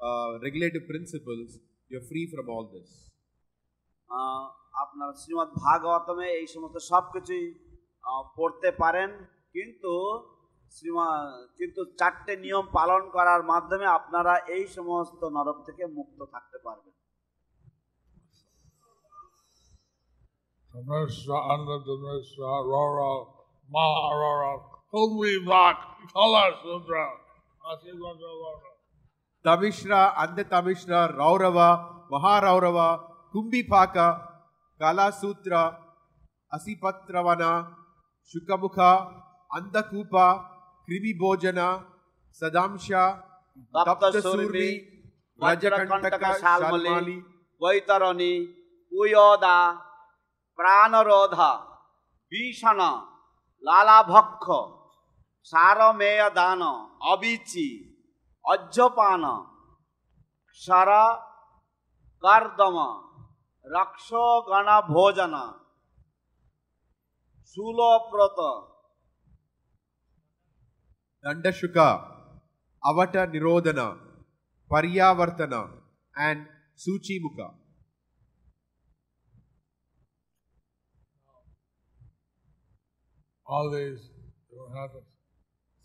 uh, 0.00 0.38
regulative 0.42 0.88
principles, 0.88 1.58
you're 1.90 2.00
free 2.02 2.26
from 2.34 2.48
all 2.48 2.70
this. 2.74 2.88
আপনার 4.82 5.10
শ্রীমৎ 5.20 5.50
ভাগবতমে 5.64 6.26
এই 6.38 6.46
সমস্ত 6.54 6.76
সব 6.90 7.04
কিছুই 7.14 7.46
পড়তে 8.36 8.68
পারেন 8.82 9.10
কিন্তু 9.54 9.92
শ্রীমা 10.72 11.08
কিন্তু 11.58 11.80
চারটে 12.00 12.34
নিয়ম 12.44 12.64
পালন 12.78 13.02
করার 13.16 13.42
মাধ্যমে 13.52 13.86
আপনারা 13.98 14.34
এই 14.56 14.64
সমস্ত 14.76 15.20
নরক 15.36 15.58
থেকে 15.68 15.84
মুক্ত 15.96 16.18
থাকতে 16.34 16.58
পারবেন 16.66 16.94
Dhamesra, 20.70 21.38
ತಮಿಶ್ರ 29.44 29.92
ಅಂಧ 30.16 30.40
ತಮಿಶ್ರ 30.50 30.92
ರೌರವ 31.16 31.58
ಮಹಾರೌರವ 32.12 32.78
ಕುಂಬಿಪಾಕ 33.32 33.96
ಕಲಾಸೂತ್ರ 34.80 35.54
ಅಸಿಪತ್ರವನ 36.52 37.44
ಶುಕಮುಖ 38.30 38.78
ಅಂಧಕೂಪ 39.50 40.14
ಕ್ರಿಮಿಭೋಜನ 40.88 41.60
ಸದಾಂಶ 42.42 42.90
ತಪ್ತಸೂರ್ಣಿ 43.74 44.68
ವಜ್ರಕಂಟಕ 45.40 46.24
ಶಾಲ್ಮಲಿ 46.40 47.16
ವೈತರಣಿ 47.60 48.34
ಉಯೋದ 48.92 49.46
ಪ್ರಾಣರೋಧ 50.58 51.38
ಭೀಷಣ 52.32 52.80
ಲಾಲಾಭಕ್ಷ 53.64 54.48
సారమేయ 55.46 56.22
దాన 56.38 56.62
అభిచి 57.12 57.66
అజ్జపాన 58.44 59.24
శర 60.60 60.90
Kardama 62.24 62.76
Rakshogana 63.64 64.68
Bhojana 64.94 65.36
Shulaprota 67.50 68.40
Dandashuka 71.24 71.78
Avata 72.82 73.16
Nirodhana 73.34 73.80
Paryavartana 74.70 75.54
and 76.14 76.46
Suchimukha. 76.78 77.38
Always, 83.46 83.98
you 84.50 84.66
have 84.74 84.90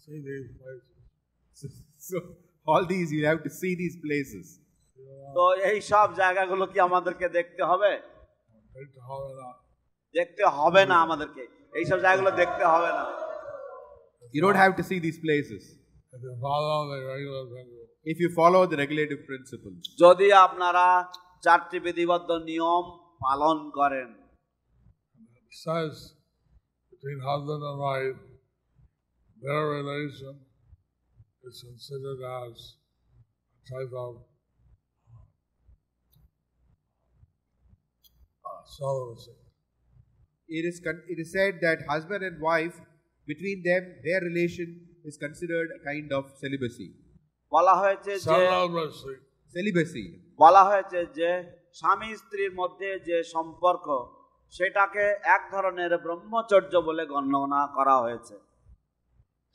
see 0.08 0.20
these 0.30 0.50
places. 0.60 0.94
So, 1.54 1.68
so 2.00 2.18
all 2.66 2.86
these 2.86 3.12
you 3.12 3.26
have 3.26 3.44
to 3.44 3.50
see 3.50 3.74
these 3.76 3.98
places. 4.06 4.46
তো 5.38 5.44
এই 5.70 5.78
সব 5.92 6.08
জায়গাগুলো 6.22 6.64
কি 6.74 6.78
আমাদেরকে 6.90 7.26
দেখতে 7.38 7.62
হবে 7.72 7.92
the 8.98 9.04
whole 9.10 9.30
lot. 9.42 9.56
দেখতে 10.16 10.44
হবে 10.58 10.82
না 10.92 10.96
আমাদেরকে 11.06 11.44
এইসব 11.80 11.98
জায়গাগুলো 12.06 12.32
দেখতে 12.42 12.64
হবে 12.74 12.90
না 12.98 13.04
You 14.36 14.42
don't 14.46 14.60
have 14.64 14.74
to 14.80 14.84
see 14.90 15.00
these 15.08 15.20
places 15.26 15.62
If 16.14 16.22
you 16.28 16.34
follow 16.48 16.80
the 16.92 17.00
regular 17.12 17.44
principle. 17.54 17.86
if 18.12 18.18
you 18.24 18.30
follow 18.42 18.62
the 18.72 18.78
regulative 18.84 19.22
principles. 19.30 19.82
যদি 20.04 20.28
আপনারা 20.46 20.86
চারটি 21.46 21.78
বিধিবদ্ধ 21.86 22.30
নিয়ম 22.50 22.84
পালন 23.26 23.58
করেন 23.80 24.10
says 25.66 25.94
between 26.92 27.20
husband 27.32 27.62
and 27.70 27.78
wife, 27.88 28.20
their 29.42 29.64
relation 29.70 30.36
is 31.44 31.64
considered 31.64 32.22
as 32.38 32.56
a 33.58 33.70
type 33.72 33.94
of 33.96 34.14
uh, 38.46 38.62
celibacy. 38.68 39.32
It 40.50 40.66
is, 40.66 40.80
con- 40.80 41.04
it 41.08 41.20
is 41.20 41.32
said 41.32 41.60
that 41.62 41.80
husband 41.90 42.24
and 42.24 42.42
wife, 42.42 42.80
between 43.28 43.64
them, 43.64 43.84
their 44.04 44.22
relation 44.22 44.70
is 45.06 45.18
considered 45.18 45.70
a 45.78 45.84
kind 45.84 46.12
of 46.12 46.24
celibacy. 46.42 46.90
বলা 47.52 47.74
হয়েছে 47.82 48.12
যে 48.20 48.36
Celibacy. 48.36 49.14
Celibacy. 49.56 50.06
বলা 50.44 50.62
হয়েছে 50.70 51.00
যে 51.18 51.30
স্বামী 51.80 52.10
স্ত্রীর 52.22 52.52
মধ্যে 52.62 52.90
যে 53.08 53.18
সম্পর্ক 53.36 53.86
সেটাকে 54.54 55.06
এক 55.36 55.44
ধরনের 55.54 55.92
ব্রহ্মচর্য 56.06 56.74
বলে 56.88 57.04
গণনা 57.14 57.62
করা 57.78 57.96
হয়েছে 58.04 58.36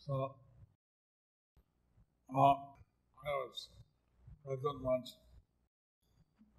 So, 0.07 0.35
uh, 2.29 2.39
I 2.39 3.33
was 3.39 3.69
present 4.45 4.83
once 4.83 5.15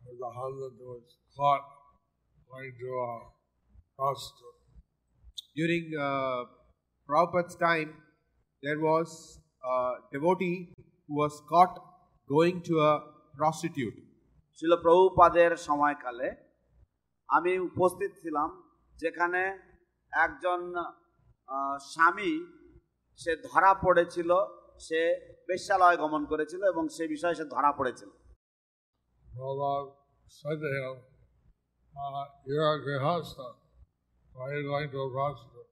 with 0.05 0.19
a 0.23 0.31
husband 0.31 0.79
who 0.79 0.87
was 0.93 1.17
caught 1.35 1.65
going 2.49 2.71
to 2.79 2.87
a 2.99 3.09
prostitute. 3.97 4.59
During 5.57 5.91
uh, 5.99 6.45
Prabhupada's 7.09 7.57
time, 7.57 7.93
there 8.63 8.79
was 8.79 9.39
a 9.61 9.95
devotee 10.13 10.69
who 11.09 11.15
was 11.17 11.41
caught 11.49 11.77
going 12.29 12.61
to 12.61 12.79
a 12.79 12.93
prostitute. 13.37 13.97
ছিল 14.57 14.71
প্রভুপাদের 14.85 15.51
সময়কালে 15.67 16.29
আমি 17.37 17.51
উপস্থিত 17.69 18.11
ছিলাম 18.21 18.49
যেখানে 19.01 19.41
একজন 20.25 20.61
স্বামী 21.91 22.33
সে 23.17 23.31
ধরা 23.47 23.71
পড়েছিল 23.83 24.29
সে 24.85 24.99
বেশ্যালয় 25.49 25.97
গমন 26.03 26.21
করেছিল 26.31 26.61
এবং 26.73 26.83
সে 26.95 27.03
বিষয়ে 27.13 27.35
সে 27.39 27.45
ধরা 27.55 27.71
পড়েছিল 27.79 28.11
Prabhupada 29.35 29.89
said 30.27 30.59
to 30.63 30.69
him, 30.77 30.93
uh, 31.95 32.25
You're 32.45 32.75
a 32.75 32.79
grihasta. 32.85 33.47
Why 34.35 34.45
are 34.49 34.59
you 34.59 34.67
going 34.67 34.89
to 34.91 34.99
a 34.99 35.09
prostitute? 35.11 35.69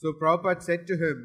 So 0.00 0.06
Prabhupada 0.20 0.62
said 0.62 0.86
to 0.86 0.94
him, 0.96 1.16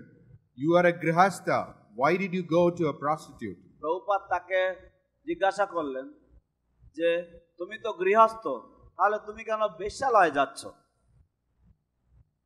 You 0.57 0.75
are 0.77 0.85
a 0.85 0.93
grihasta. 0.93 1.57
Why 1.95 2.17
did 2.17 2.33
you 2.33 2.43
go 2.43 2.63
to 2.71 2.83
a 2.87 2.95
prostitute? 3.03 3.59
Prabhupada 3.81 4.21
তাকে 4.33 4.59
জিজ্ঞাসা 5.25 5.65
করলেন 5.75 6.05
যে 6.97 7.09
তুমি 7.59 7.75
তো 7.85 7.89
গৃহস্থ 8.01 8.45
তাহলে 8.97 9.17
তুমি 9.27 9.41
কেন 9.49 9.61
বেশ্যালয়ে 9.81 10.35
যাচ্ছ 10.37 10.61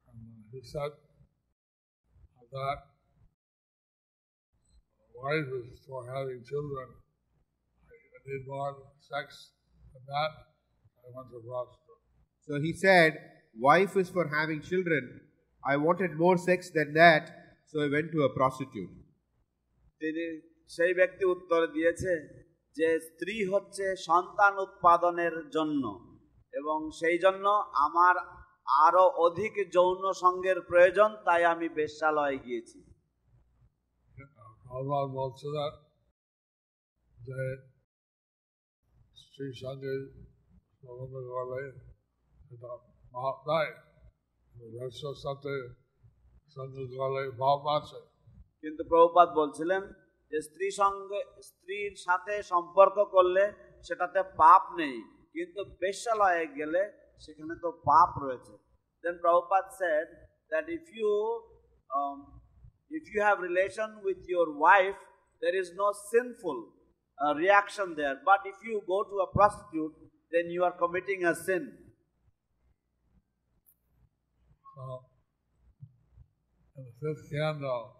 uh, 0.09 0.25
he 0.51 0.59
said 0.71 0.91
that 2.55 2.79
wife 5.23 5.49
is 5.61 5.79
for 5.87 6.01
having 6.15 6.43
children. 6.43 6.87
I 7.91 7.95
I 8.15 8.19
need 8.27 8.47
more 8.47 8.75
sex 8.99 9.51
than 9.93 10.03
that. 10.07 10.31
I 11.03 11.07
went 11.15 11.29
to 11.31 11.37
a 11.37 11.43
prostitute. 11.43 12.01
So 12.47 12.53
he 12.59 12.73
said, 12.73 13.11
Wife 13.57 13.95
is 13.95 14.09
for 14.09 14.27
having 14.27 14.61
children. 14.61 15.21
I 15.63 15.77
wanted 15.77 16.11
more 16.15 16.37
sex 16.37 16.69
than 16.69 16.93
that, 16.93 17.29
so 17.65 17.81
I 17.81 17.89
went 17.89 18.11
to 18.11 18.21
a 18.23 18.29
prostitute. 18.29 18.93
তিনি 20.01 20.25
সেই 20.69 20.93
ব্যক্তি 20.93 21.23
উত্তর 21.25 21.61
দিয়েছে 21.67 22.13
যে 22.75 22.87
স্ত্রী 22.99 23.35
হচ্ছে 23.53 23.85
সন্তান 24.09 24.53
উৎপাদনের 24.65 25.35
জন্য 25.49 25.83
এবং 26.53 26.77
সেই 26.99 27.17
জন্য 27.17 27.45
আমার 27.85 28.15
আরও 28.85 29.05
অধিক 29.25 29.53
যৌন 29.75 30.03
সঙ্গের 30.23 30.57
প্রয়োজন 30.69 31.09
তাই 31.25 31.41
আমি 31.53 31.67
বেশ্যালয়ে 31.79 32.37
গিয়েছি 32.45 32.79
Prabhupada 34.65 35.07
বলছে 35.19 35.47
that 35.57 35.73
যে 37.17 37.41
স্ত্রীর 39.21 39.55
সঙ্গে 39.63 39.93
করলে 41.35 41.61
এটা 42.53 42.71
পাপ 43.15 43.37
নাই 43.49 43.69
ব্যবসার 44.73 45.17
সাথে 45.25 45.53
সঙ্গে 46.55 46.83
করলে 46.97 47.21
পাপ 47.43 47.61
আছে 47.77 47.99
কিন্তু 48.61 48.81
প্রভুপাত 48.91 49.29
বলছিলেন 49.39 49.81
যে 50.31 50.37
স্ত্রী 50.47 50.67
সঙ্গে, 50.81 51.19
স্ত্রীর 51.49 51.93
সাথে 52.05 52.33
সম্পর্ক 52.53 52.97
করলে 53.15 53.43
সেটাতে 53.87 54.19
পাপ 54.43 54.63
নেই, 54.79 54.97
কিন্তু 55.35 55.61
বেশ্যালয়ে 55.81 56.43
গেলে 56.59 56.81
সেখানে 57.23 57.53
তো 57.63 57.69
পাপ 57.89 58.09
রয়েছে। 58.23 58.53
Then 59.03 59.15
Prabhupada 59.23 59.65
said 59.79 60.07
that 60.51 60.65
if 60.77 60.85
you 60.97 61.13
If 62.89 63.03
you 63.13 63.21
have 63.21 63.39
relation 63.39 63.99
with 64.03 64.17
your 64.27 64.57
wife, 64.57 64.95
there 65.41 65.55
is 65.55 65.71
no 65.75 65.93
sinful 66.11 66.69
uh, 67.25 67.33
reaction 67.35 67.95
there. 67.97 68.19
But 68.23 68.39
if 68.45 68.55
you 68.63 68.81
go 68.87 69.03
to 69.03 69.15
a 69.19 69.27
prostitute, 69.33 69.93
then 70.31 70.49
you 70.49 70.63
are 70.63 70.71
committing 70.71 71.25
a 71.25 71.35
sin. 71.35 71.77
So, 74.75 75.05
in 76.77 76.83
the 76.83 76.91
fifth 76.99 77.31
candle, 77.31 77.95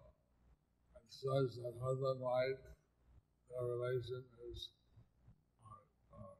it 0.96 1.10
says 1.10 1.56
that 1.64 1.74
husband 1.82 2.16
and 2.16 2.22
wife, 2.22 2.62
their 3.50 3.64
relation 3.64 4.24
is 4.52 4.70
uh, 5.64 6.18
uh. 6.18 6.36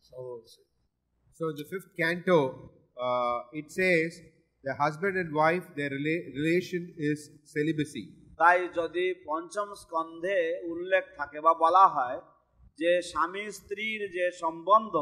So, 0.00 1.52
the 1.52 1.64
fifth 1.64 1.90
canto, 1.98 2.70
uh, 3.00 3.40
it 3.52 3.72
says 3.72 4.20
the 4.66 4.74
husband 4.82 5.14
and 5.22 5.30
wife 5.42 5.66
their 5.78 5.92
relation 6.38 6.82
is 7.08 7.18
celibacy. 7.54 8.04
তাই 8.40 8.58
যদি 8.78 9.06
পঞ্চম 9.28 9.68
স্কন্ধে 9.82 10.38
উল্লেখ 10.72 11.04
থাকে 11.18 11.38
বা 11.46 11.52
বলা 11.64 11.84
হয় 11.94 12.18
যে 12.80 12.90
স্বামী 13.10 13.44
স্ত্রীর 13.58 14.00
যে 14.16 14.26
সম্বন্ধ 14.42 14.94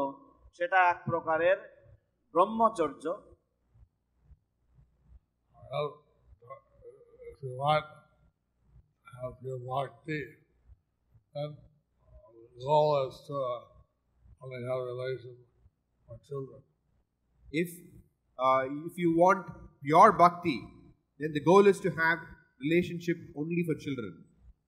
সেটা 0.57 0.79
এক 0.91 0.99
প্রকারের 1.09 1.57
ব্রহ্মচর্য। 2.33 3.03
If 17.61 17.71
uh, 18.39 18.61
if 18.87 18.97
you 18.97 19.15
want 19.17 19.45
pure 19.83 20.11
bhakti, 20.13 20.59
then 21.19 21.31
the 21.33 21.41
goal 21.41 21.67
is 21.67 21.79
to 21.79 21.89
have 21.91 22.19
relationship 22.61 23.17
only 23.35 23.63
for 23.67 23.75
children. 23.85 24.13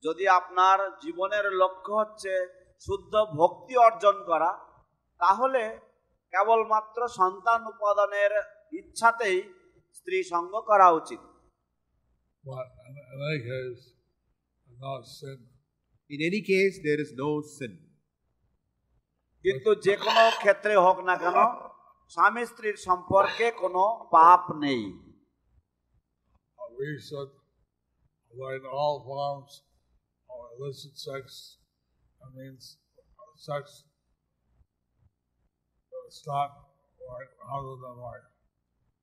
যদি 0.04 0.26
আপনার 0.40 0.80
জীবনের 1.04 1.46
লক্ষ্য 1.62 1.92
হচ্ছে 2.02 2.34
শুদ্ধ 2.82 3.14
ভক্তি 3.40 3.76
অর্জন 3.88 4.16
করা 4.30 4.52
তাহলে 5.20 5.64
কেবলমাত্র 6.34 7.00
সন্তান 7.20 7.62
উপাদানের 7.74 8.32
ইচ্ছাতেই 8.80 9.38
স্ত্রী 9.98 10.18
সঙ্গ 10.34 10.54
করা 10.70 10.88
উচিত 11.00 11.22
But 12.44 12.68
in, 12.88 12.96
in 13.04 13.20
any 13.22 13.40
case, 13.50 13.82
no 14.70 14.94
sin. 15.02 15.38
In 16.10 16.20
any 16.22 16.42
case, 16.44 16.76
there 16.86 17.00
is 17.06 17.12
no 17.24 17.30
sin. 17.58 17.74
কিন্তু 19.46 19.70
যে 19.86 19.94
কোনো 20.04 20.24
ক্ষেত্রে 20.42 20.74
হোক 20.86 20.98
না 21.08 21.16
কেন 21.22 21.38
স্বামী 22.11 22.43
স্ত্রীর 22.51 22.77
সম্পর্কে 22.87 23.47
কোনো 23.63 23.83
পাপ 24.17 24.43
নেই 24.65 24.83
Uh, 26.59 26.71
we 26.81 26.91
should 26.99 27.31
avoid 28.33 28.63
all 28.77 28.97
forms 29.03 29.53
of 30.31 30.39
illicit 30.55 30.95
sex. 30.99 31.25
That 32.21 32.33
means 32.41 32.63
uh, 33.19 33.33
sex 33.49 33.63
that's 35.93 36.23
not 36.27 36.51
right 37.11 37.31
other 37.57 37.75
than 37.85 37.97
right. 38.01 38.25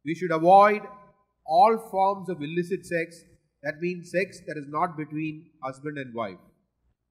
We 0.06 0.14
should 0.16 0.32
avoid 0.32 0.82
all 1.46 1.74
forms 1.92 2.28
of 2.30 2.38
illicit 2.42 2.86
sex. 2.86 3.08
That 3.64 3.76
means 3.80 4.12
sex 4.12 4.28
that 4.48 4.58
is 4.58 4.68
not 4.68 4.90
between 4.98 5.34
husband 5.64 5.98
and 5.98 6.12
wife. 6.14 6.44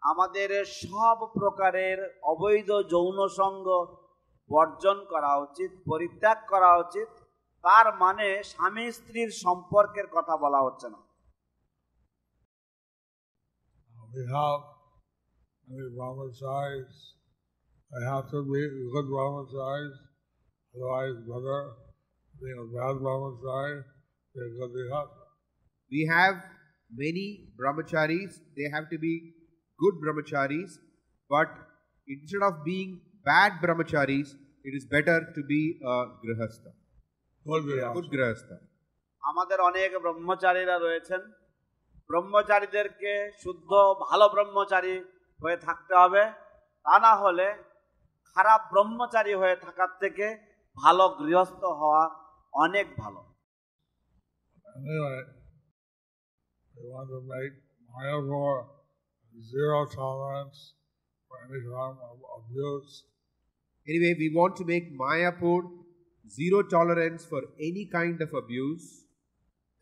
আমাদের 0.02 0.50
সব 0.82 1.18
প্রকারের 1.36 1.98
অবৈধ 2.32 2.70
যৌন 2.92 3.18
সঙ্গ 3.40 3.66
বর্জন 4.53 4.97
করা 5.11 5.31
উচিত 5.45 5.71
পরিত্যাগ 5.89 6.37
করা 6.51 6.71
উচিত 6.83 7.09
তার 7.63 7.87
মানে 8.01 8.27
স্বামী 8.51 8.85
স্ত্রীর 8.97 9.29
সম্পর্কের 9.43 10.07
কথা 10.15 10.33
বলা 10.43 10.59
হচ্ছে 10.65 10.87
না 10.93 10.99
Uh, 13.93 14.05
we 14.13 14.21
have 14.35 14.61
many 15.67 15.87
brahmacharis. 15.97 16.93
They 17.91 18.05
have 18.05 18.25
to 18.31 18.39
be 18.43 18.61
good 18.93 19.07
brahmacharis, 19.11 19.95
otherwise 20.73 21.15
better 21.29 21.61
being 22.41 22.59
a 22.65 22.67
bad 22.75 22.95
brahmachari, 23.03 23.77
a 24.35 24.47
good 24.57 24.71
vihasa. 24.75 25.23
We 25.91 26.01
have 26.09 26.35
many 26.91 27.27
brahmacharis. 27.59 28.39
They 28.57 28.69
have 28.75 28.89
to 28.89 28.97
be 28.97 29.13
good 29.79 29.95
brahmacharis. 30.03 30.71
But 31.29 31.49
instead 32.07 32.43
of 32.43 32.65
being 32.65 33.01
bad 33.25 33.53
brahmacharis, 33.61 34.29
it 34.65 34.73
is 34.73 34.85
better 34.85 35.31
to 35.35 35.43
be 35.43 35.79
a 35.83 35.95
grihastha. 36.23 36.71
Good 37.45 38.09
grihastha. 38.11 38.57
আমাদের 39.23 39.59
অনেক 39.69 39.91
ব্রহ্মচারীরা 40.05 40.75
রয়েছেন 40.77 41.21
ব্রহ্মচারীদেরকে 42.09 43.13
শুদ্ধ 43.43 43.71
ভালো 44.05 44.25
ব্রহ্মচারী 44.35 44.95
হয়ে 45.39 45.57
থাকতে 45.67 45.93
হবে 46.01 46.23
তা 46.85 46.95
না 47.05 47.13
হলে 47.23 47.47
খারাপ 48.35 48.61
ব্রহ্মচারী 48.73 49.33
হয়ে 49.41 49.55
থাকার 49.65 49.91
থেকে 50.01 50.25
ভালো 50.77 51.05
গৃহস্থ 51.19 51.63
হওয়া 51.81 52.03
অনেক 52.53 52.87
ভালো 53.03 53.21
Anyway, 54.65 55.19
we 56.75 56.83
want 56.93 57.09
to 57.09 57.19
make 57.33 57.53
Mayapur 57.89 58.53
zero 59.35 59.79
tolerance 59.97 60.59
form 61.31 61.97
of 62.03 62.17
abuse. 62.37 63.03
Anyway, 63.87 64.15
we 64.17 64.29
want 64.29 64.55
to 64.57 64.65
make 64.65 64.97
Mayapur 64.97 65.61
zero 66.31 66.63
tolerance 66.63 67.25
for 67.25 67.41
any 67.59 67.85
kind 67.87 68.21
of 68.21 68.33
abuse. 68.33 68.85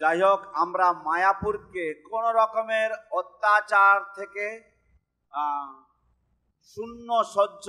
যাই 0.01 0.17
হোক 0.23 0.41
আমরা 0.63 0.87
মায়াপুরকে 1.07 1.85
কোন 2.09 2.23
রকমের 2.39 2.89
অত্যাচার 3.19 3.97
থেকে 4.17 4.45
শূন্য 6.69 7.09
সহ্য 7.35 7.67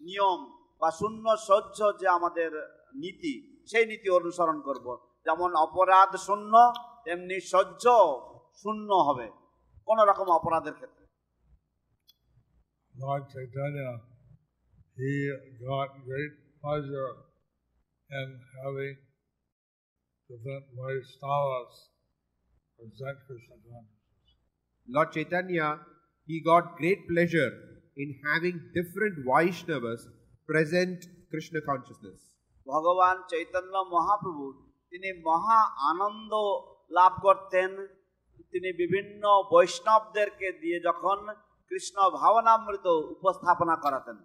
নিয়ম 0.00 0.40
বা 0.80 0.88
শূন্য 1.00 1.24
সহ্য 1.48 1.78
যে 2.00 2.06
আমাদের 2.18 2.50
নীতি 2.94 3.34
সেই 3.70 3.84
নীতি 3.90 4.08
অনুসরণ 4.18 4.58
করব 4.68 4.86
যেমন 5.26 5.50
অপরাধ 5.66 6.10
শূন্য 6.26 6.54
তেমনি 7.04 7.36
সহ্য 7.52 7.84
শূন্য 8.62 8.90
হবে 9.08 9.26
কোন 9.88 9.98
রকম 10.10 10.26
অপরাধের 10.38 10.74
ক্ষেত্রে 10.78 10.99
Lord 12.99 13.23
Chaitanya, 13.27 13.99
he 14.97 15.31
got 15.67 15.89
great 16.05 16.33
pleasure 16.63 17.13
in 18.09 18.39
having 18.55 18.95
different 20.29 20.65
Vaishnavas 20.77 21.73
present 22.79 23.17
Krishna 23.27 23.57
consciousness. 23.65 24.35
Lord 24.87 25.11
Chaitanya, 25.11 25.79
he 26.27 26.41
got 26.41 26.77
great 26.77 27.07
pleasure 27.07 27.51
in 27.97 28.15
having 28.25 28.61
different 28.73 29.25
Vaishnavas 29.25 30.07
present 30.49 31.05
Krishna 31.31 31.61
consciousness. 31.61 32.19
ভগবান 32.65 33.17
চৈতন্য 33.31 33.75
মহাপ্রভু 33.95 34.45
তিনি 34.91 35.09
মহা 35.27 35.59
আনন্দ 35.91 36.33
লাভ 36.97 37.13
করতেন 37.25 37.71
তিনি 38.51 38.69
বিভিন্ন 38.81 39.23
বৈষ্ণবদেরকে 39.53 40.47
দিয়ে 40.61 40.77
যখন 40.87 41.19
কৃষ্ণ 41.70 41.96
ভাবনামৃত 42.10 42.86
উপস্থাপনা 42.86 43.76
করাতেন। 43.76 44.18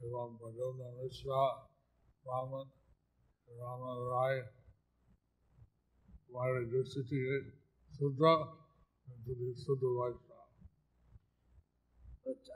এবং 0.00 0.26
ভগবান 0.40 0.92
মিশ্রা 0.98 1.42
রামন 2.24 2.66
রাম 3.48 3.82
রায় 4.12 4.40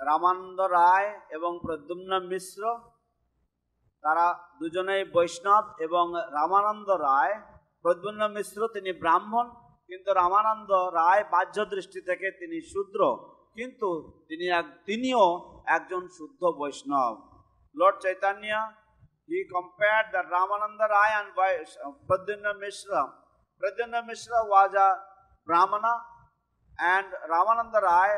রামান্দ 0.06 0.58
রায় 0.60 1.10
এবং 1.30 1.52
প্রদ্যুম্ন 1.62 2.12
মিশ্র 2.28 2.62
তারা 4.04 4.26
দুজনেই 4.60 5.02
বৈষ্ণব 5.14 5.64
এবং 5.86 6.04
রামানন্দ 6.38 6.88
রায় 7.08 7.34
প্রদ্যুন্ন 7.82 8.22
মিশ্র 8.36 8.60
তিনি 8.74 8.90
ব্রাহ্মণ 9.02 9.46
কিন্তু 9.88 10.10
রামানন্দ 10.22 10.70
রায় 10.98 11.22
বাহ্য 11.34 11.56
দৃষ্টি 11.74 12.00
থেকে 12.08 12.28
তিনি 12.40 12.58
শূদ্র 12.72 13.00
কিন্তু 13.56 13.88
তিনি 14.28 14.46
এক 14.60 14.66
তিনিও 14.88 15.24
একজন 15.76 16.02
শুদ্ধ 16.16 16.42
বৈষ্ণব। 16.60 17.14
Lord 17.74 17.96
Chaitanya 18.04 18.44
he 19.28 19.38
compared 19.54 20.06
the 20.14 20.22
Ramananda 20.36 20.80
Ray 20.96 21.12
and 21.14 21.30
Pradyumna 22.08 22.46
Mishra. 22.62 22.90
Pradyumna 23.60 23.94
Mishra 24.08 24.30
was 24.50 24.72
a 24.86 24.88
brahmana 25.48 25.94
and 26.78 27.10
Ramananda 27.34 27.74
Ray 27.90 28.16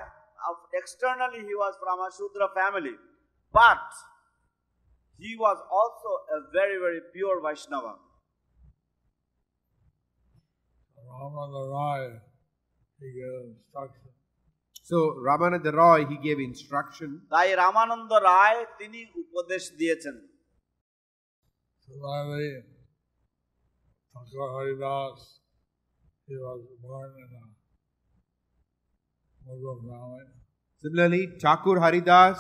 externally 0.81 1.41
he 1.49 1.55
was 1.55 1.75
from 1.83 1.99
a 2.07 2.09
Shudra 2.17 2.49
family, 2.59 2.95
but 3.55 3.87
he 5.18 5.36
was 5.46 5.58
also 5.80 6.12
a 6.38 6.40
very, 6.52 6.78
very 6.86 7.02
pure 7.14 7.42
Vaishnava. 7.42 7.96
Ramana 11.10 11.62
Rai, 11.74 12.04
he 13.00 13.08
gave 13.20 13.36
instruction. 13.52 14.10
So 14.90 14.98
Ramananda 15.28 15.72
Roy, 15.72 16.06
he 16.06 16.18
gave 16.18 16.40
instruction. 16.50 17.10
তাই 17.34 17.50
রামানন্দ 17.64 18.12
রায় 18.30 18.60
তিনি 18.80 19.00
উপদেশ 19.24 19.64
দিয়েছেন 19.80 20.16
Similarly, 21.86 22.52
Thakur 24.14 24.48
Haridas, 24.56 25.20
he 26.28 26.36
was 26.48 26.62
born 26.86 27.10
in 27.24 27.30
a 27.40 27.42
Muslim 29.50 29.78
family. 29.88 30.22
Similarly, 30.84 31.24
Thakur 31.44 31.78
Haridas, 31.84 32.40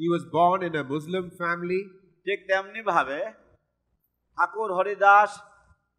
he 0.00 0.06
was 0.14 0.22
born 0.38 0.60
in 0.68 0.74
a 0.82 0.84
Muslim 0.94 1.24
family. 1.42 1.82
ঠিক 2.27 2.39
তেমনি 2.47 2.81
ভাবে 2.81 3.19
ঠাকুর 4.37 4.69
হরিদাস 4.73 5.31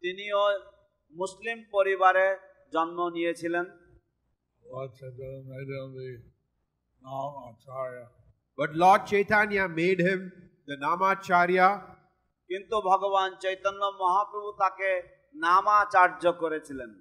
তিনিও 0.03 0.43
মুসলিম 1.15 1.57
পরিবারে 1.71 2.27
জন্ম 2.73 2.99
নিয়েছিলেন। 3.09 3.65
কিন্তু 12.49 12.75
ভগবান 12.81 13.29
চৈতন্য 13.35 13.83
মহাপ্রভু 14.01 14.49
তাকে 14.51 14.89
নামাচার্য 15.35 16.23
করেছিলেন। 16.33 16.91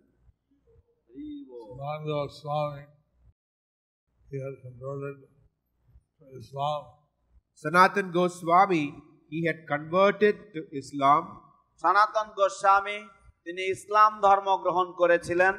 সনাতন 7.65 8.07
Goswami 8.11 8.85
he 9.31 9.39
had 9.49 9.59
converted 9.73 10.35
to 10.55 10.61
Islam. 10.81 11.23
সনাতন 11.83 12.29
গোস্বামী 12.39 12.99
তিনি 13.47 13.63
ইসলাম 13.75 14.13
ধর্ম 14.27 14.49
গ্রহণ 14.65 14.87
করেছিলেন. 15.01 15.55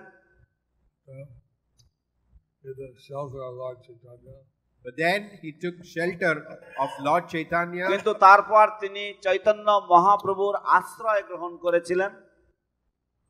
But 4.85 4.95
then 5.03 5.19
he 5.41 5.49
took 5.63 5.75
shelter 5.95 6.35
of 6.83 6.89
Lord 7.07 7.23
Chaitanya. 7.33 7.85
কিন্তু 7.93 8.11
তারপর 8.25 8.65
তিনি 8.81 9.03
চৈতন্য 9.25 9.67
মহাপ্রভুর 9.93 10.55
আশ্রয় 10.77 11.23
গ্রহণ 11.29 11.51
করেছিলেন 11.65 12.11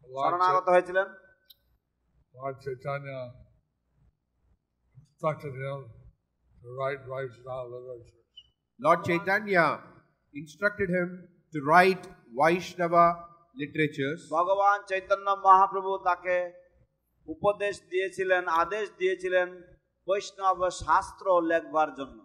শরণাগত 0.02 0.68
হয়েছিলেন 0.74 1.08
Lord 2.38 2.56
Chaitanya 2.66 3.20
instructed 5.00 5.54
him 5.64 5.80
to 6.62 6.68
write 6.78 7.02
Vaishnava 7.12 7.66
literatures. 7.72 8.38
Lord 8.80 9.00
Chaitanya 9.08 9.66
instructed 10.35 10.89
him 10.91 11.09
to 11.53 11.59
write 11.69 12.05
Vaishnava 12.41 13.05
literatures. 13.57 14.21
ভগবান 14.37 14.79
চৈতন্য 14.91 15.29
মহাপ্রভু 15.47 15.93
তাকে 16.09 16.37
উপদেশ 17.29 17.75
দিয়েছিলেন 17.93 18.43
আদেশ 18.63 18.87
দিয়েছিলেন 19.01 19.49
বৈষ্ণব 20.07 20.61
শাস্ত্র 20.85 21.27
লেখবার 21.51 21.91
জন্য 21.99 22.19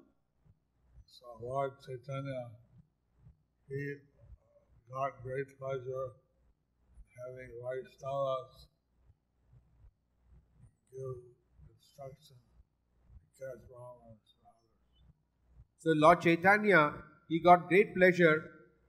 So 1.16 1.28
Lord 1.50 1.74
Chaitanya, 1.86 2.42
he 3.70 3.82
got 4.90 5.12
great 5.28 5.50
pleasure 5.60 6.08
having 7.20 7.50
Vaishnavas 7.64 8.52
give 10.92 11.20
instruction 11.74 12.38
to 13.20 13.28
catch 13.40 13.62
Brahmanas 13.70 14.30
and 14.38 14.44
others. 14.52 14.88
So 15.82 15.90
Lord 16.04 16.20
Chaitanya, 16.26 16.82
he 17.31 17.41
got 17.41 17.69
great 17.69 17.95
pleasure 17.95 18.39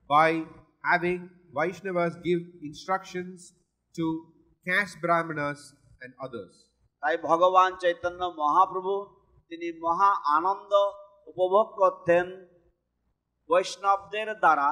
by 0.10 0.44
having 0.84 1.30
Vaishnavas 1.56 2.22
give 2.24 2.42
instructions 2.64 3.54
to 3.96 4.06
caste 4.66 4.98
brahmanas 5.02 5.74
and 6.02 6.12
others. 6.20 6.54
তাই 7.04 7.16
ভগবান 7.30 7.72
চৈতন্য 7.84 8.22
মহাপ্রভু 8.42 8.94
তিনি 9.52 9.68
মহা 9.86 10.12
আনন্দ 10.38 10.72
উপভোগ 11.28 11.68
করতেন 11.82 12.26
বৈষ্ণবদের 13.50 14.30
দ্বারা 14.44 14.70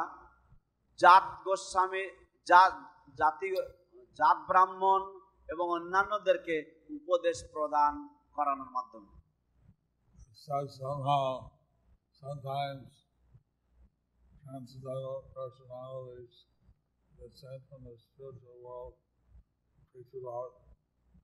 জাত 1.00 1.26
গোস্বামী 1.46 2.04
জাত 2.48 2.74
জাতি 3.20 3.50
জাত 4.20 4.38
ব্রাহ্মণ 4.50 5.02
এবং 5.50 5.66
অন্যান্যদেরকে 5.78 6.56
উপদেশ 6.98 7.38
প্রদান 7.54 7.94
করানোর 8.36 8.72
মাধ্যমে 8.78 9.12
So 10.46 10.58
somehow, 10.80 11.26
sometimes 12.22 13.03
transcendental 14.45 15.25
personalities 15.35 16.47
that 17.19 17.33
sent 17.37 17.63
from 17.69 17.85
the 17.85 17.97
spiritual 17.97 18.57
world 18.65 18.95
preach 19.93 20.13
about 20.23 20.51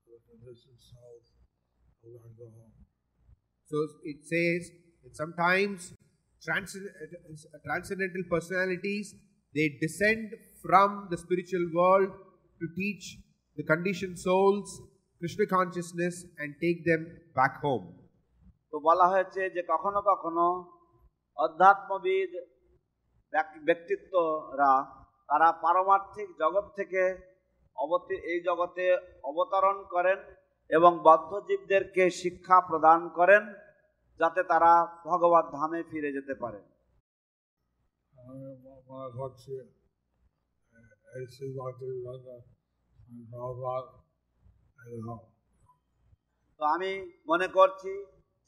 the 0.07 0.17
conditioned 0.29 0.79
souls 0.79 1.25
of 2.03 2.11
their 2.11 2.31
go 2.37 2.47
home. 2.57 2.73
So 3.65 3.77
it 4.03 4.19
says 4.23 4.61
that 5.03 5.15
sometimes 5.15 5.93
transcend- 6.41 6.91
uh, 7.01 7.57
transcendental 7.63 8.23
personalities 8.29 9.15
they 9.55 9.67
descend 9.81 10.35
from 10.61 11.07
the 11.09 11.17
spiritual 11.17 11.65
world 11.73 12.11
to 12.61 12.65
teach 12.75 13.17
the 13.55 13.63
conditioned 13.63 14.19
souls 14.19 14.81
Krishna 15.21 15.45
consciousness 15.47 16.15
and 16.37 16.49
take 16.61 16.79
them 16.85 17.01
back 17.35 17.53
home. 17.61 17.85
তো 18.71 18.79
বলা 18.79 19.05
হয়েছে 19.07 19.49
যে 19.49 19.61
কখনো 19.67 19.99
কখনো 20.01 20.45
অধ্যাত্মবিদ 21.37 22.31
ব্যক- 22.31 22.58
ব্যক্তিত্বরা 23.32 24.72
তারা 25.28 25.48
পারমার্থিক 25.62 26.28
জগৎ 26.42 26.66
থেকে 26.78 27.02
অবতি 27.76 28.16
এই 28.32 28.38
জগতে 28.48 28.84
অবতরণ 29.24 29.76
করেন 29.94 30.18
এবং 30.70 30.92
বদ্ধজীবদেরকে 31.02 32.04
শিক্ষা 32.22 32.56
প্রদান 32.60 33.00
করেন 33.08 33.42
যাতে 34.20 34.40
তারা 34.42 34.72
ভগবত 35.04 35.46
ধামে 35.56 35.80
ফিরে 35.82 36.10
যেতে 36.16 36.34
পারে। 36.34 36.60
তো 46.60 46.62
আমি 46.74 46.90
মনে 47.26 47.48
করছি 47.48 47.92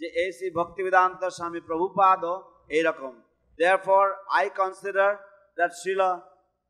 যে 0.00 0.06
এই 0.22 0.30
শ্রী 0.32 0.48
ভক্তিবেদান্ত 0.50 1.22
স্বামী 1.28 1.60
প্রভুপাদও 1.60 2.34
এইরকম। 2.68 3.14
আই 3.58 4.46
কনসিডার 4.60 5.10
দ্যাট 5.58 5.72
শিলা 5.82 6.10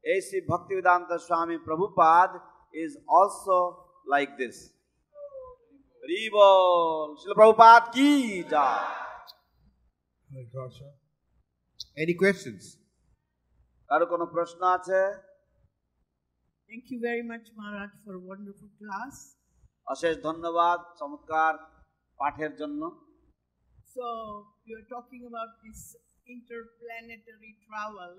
এই 0.05 0.21
Shri 0.27 0.39
Bhaktivedanta 0.53 1.11
Swami 1.29 1.57
Prabhupada 1.67 2.31
is 2.75 2.93
also 3.19 3.59
like 4.07 4.29
this 4.41 4.57
রিবল 6.03 7.07
শিল 7.21 7.33
প্রভুপাদ 7.41 7.83
কি 7.95 8.11
যা 8.53 8.67
Any 11.97 12.15
questions? 12.23 12.63
কারও 13.91 14.07
কোনো 14.13 14.25
প্রশ্ন 14.35 14.61
আছে 14.77 15.01
Thank 16.71 16.85
you 16.93 16.99
very 17.01 17.25
much, 17.33 17.47
Maharaj, 17.59 17.93
for 18.05 18.13
a 18.15 18.23
wonderful 18.31 18.71
class. 18.81 19.15
অশেষ 19.87 20.15
ধন্যবাদ 20.29 20.79
চমৎকার 21.01 21.55
পাঠের 22.19 22.53
জন্য 22.61 22.83
So, 23.95 24.07
you're 24.69 24.89
talking 24.95 25.23
about 25.31 25.51
this 25.63 25.81
interplanetary 26.35 27.53
travel 27.67 28.13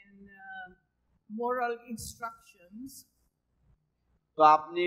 and 0.00 0.20
uh, 0.42 0.66
moral 1.30 1.74
instructions. 1.92 2.90
তো 4.38 4.42
আপনি 4.56 4.86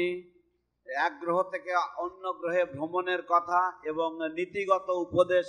এক 0.88 1.14
গ্রহ 1.24 1.38
থেকে 1.54 1.72
অন্য 2.06 2.24
গ্রহে 2.40 2.64
ভ্রমণের 2.76 3.22
কথা 3.34 3.60
এবং 3.92 4.10
নীতিগত 4.38 4.88
উপদেশ 5.06 5.46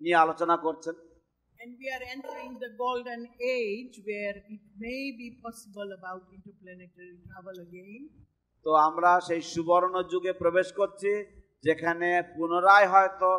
নিয়ে 0.00 0.16
আলোচনা 0.24 0.56
করছেন 0.66 0.96
And 1.58 1.70
we 1.80 1.88
are 1.96 2.04
entering 2.14 2.52
the 2.64 2.72
golden 2.84 3.20
age 3.58 3.94
where 4.04 4.36
it 4.54 4.64
may 4.78 5.02
be 5.20 5.28
possible 5.44 5.88
about 5.98 6.22
interplanetary 6.36 7.16
travel 7.28 7.56
again. 7.66 8.02
তো 8.66 8.70
আমরা 8.88 9.10
সেই 9.28 9.42
সুবর্ণ 9.54 9.94
যুগে 10.12 10.32
প্রবেশ 10.42 10.68
করছি 10.80 11.12
যেখানে 11.64 12.08
পুনরায় 12.34 12.88
হয়তো 12.94 13.30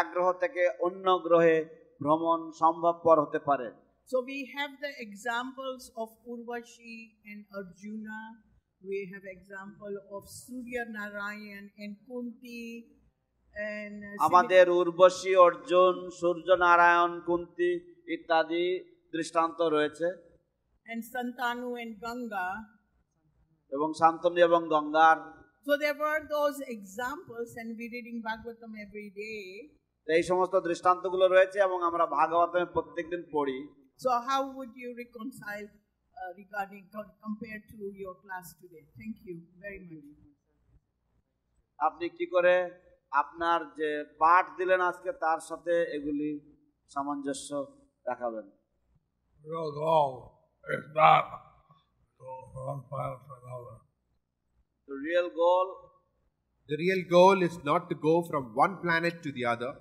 এক 0.00 0.06
গ্রহ 0.14 0.28
থেকে 0.42 0.62
অন্য 0.86 1.06
গ্রহে 1.26 1.58
ভ্রমণ 2.00 2.40
সম্ভবপর 2.62 3.16
হতে 3.24 3.40
পারে 3.48 3.68
So, 4.10 4.16
we 4.32 4.38
have 4.56 4.72
the 4.86 4.92
examples 5.06 5.82
of 6.02 6.08
Urvashi 6.32 6.96
and 7.30 7.40
Arjuna. 7.58 8.20
We 8.82 8.98
have 9.12 9.24
example 9.38 9.94
of 10.16 10.22
Surya 10.42 10.82
Narayan 10.96 11.64
and 11.82 11.92
Kunti 12.06 12.64
and 13.54 13.96
uh, 14.04 14.24
আমাদের 14.28 14.64
উর্বশী 14.80 15.32
অর্জুন 15.46 15.96
সূর্য 16.20 16.48
নারায়ণ 16.64 17.12
কুন্তি 17.28 17.70
ইত্যাদি 18.14 18.66
দৃষ্টান্ত 19.14 19.58
রয়েছে 19.74 20.08
and 20.86 21.00
Santanu 21.12 21.70
and 21.82 21.92
Ganga. 22.02 22.48
এবং 23.72 23.88
শান্তনু 24.00 24.38
এবং 24.48 24.60
গঙ্গার 24.74 25.18
So 25.66 25.72
there 25.84 25.98
were 26.04 26.20
those 26.36 26.58
examples, 26.76 27.48
and 27.60 27.68
we're 27.78 27.92
reading 27.96 28.18
Bhagavatam 28.26 28.72
every 28.86 29.08
day. 29.24 29.42
এই 30.06 30.22
সমস্ত 30.30 30.54
দৃষ্টান্তগুলো 30.68 31.24
রয়েছে 31.26 31.58
এবং 31.68 31.78
আমরা 31.88 32.04
ভাগবতামের 32.18 32.72
প্রত্যেক 32.74 33.06
দিন 33.12 33.22
পড়ি 33.32 33.58
so 34.00 34.10
how 34.28 34.42
would 34.60 34.74
you 34.82 34.90
reconcile 35.02 35.66
regarding 36.36 36.82
compare 37.22 37.60
to 37.70 37.78
your 38.00 38.14
class 38.22 38.46
today 38.58 38.80
thank 38.96 39.16
you 39.26 39.36
very 39.62 39.80
much 40.08 40.20
আপনি 41.78 42.06
কি 42.18 42.26
করে 42.34 42.54
আপনার 43.12 43.60
যে 43.78 43.90
পাঠ 44.18 44.44
দিলেন 44.58 44.80
আজকে 44.90 45.10
তার 45.24 45.40
সাথে 45.48 45.74
এগুলি 45.96 46.30
সামঞ্জস্য 46.90 47.50
রাখাবেন? 48.06 48.46
The 54.88 54.96
real 55.08 55.28
goal 55.42 55.68
the 56.68 56.76
real 56.76 57.02
goal 57.08 57.36
is 57.42 57.56
not 57.64 57.82
to 57.90 57.94
go 58.08 58.14
from 58.22 58.42
one 58.54 58.74
planet 58.82 59.14
to 59.24 59.30
the 59.32 59.44
other. 59.44 59.72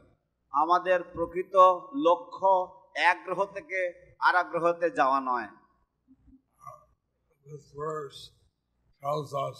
আমাদের 0.62 1.00
প্রকৃত 1.16 1.56
লক্ষ্য 2.08 2.52
এক 3.12 3.18
গ্রহ 3.26 3.40
থেকে 3.56 3.80
আর 4.26 4.34
এক 4.42 4.48
গ্রহতে 4.54 4.88
যাওয়া 5.00 5.20
নয় 5.30 5.50
This 7.46 7.66
verse 7.82 8.20
tells 9.04 9.30
us 9.48 9.58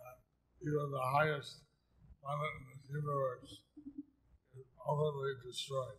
that 0.00 0.16
even 0.62 0.86
the 0.98 1.06
highest 1.16 1.52
planet 2.22 2.52
in 2.58 2.64
this 2.70 2.84
universe 2.98 3.50
is 4.58 4.66
ultimately 4.90 5.34
destroyed. 5.48 5.98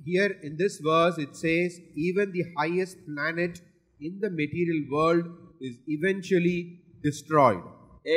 Here 0.00 0.32
in 0.42 0.52
this 0.62 0.74
verse, 0.80 1.16
it 1.18 1.32
says, 1.36 1.70
even 2.06 2.26
the 2.32 2.46
highest 2.58 2.96
planet 3.08 3.54
in 4.00 4.12
the 4.20 4.30
material 4.32 4.80
world 4.94 5.26
is 5.60 5.74
eventually 5.96 6.58
destroyed. 7.06 7.64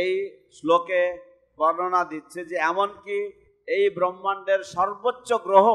এই 0.01 0.13
শ্লোকে 0.57 1.01
বর্ণনা 1.59 2.01
দিচ্ছে 2.11 2.39
যে 2.49 2.57
এমনকি 2.71 3.17
এই 3.75 3.85
ব্রহ্মাণ্ডের 3.97 4.61
সর্বোচ্চ 4.75 5.29
গ্রহ 5.47 5.67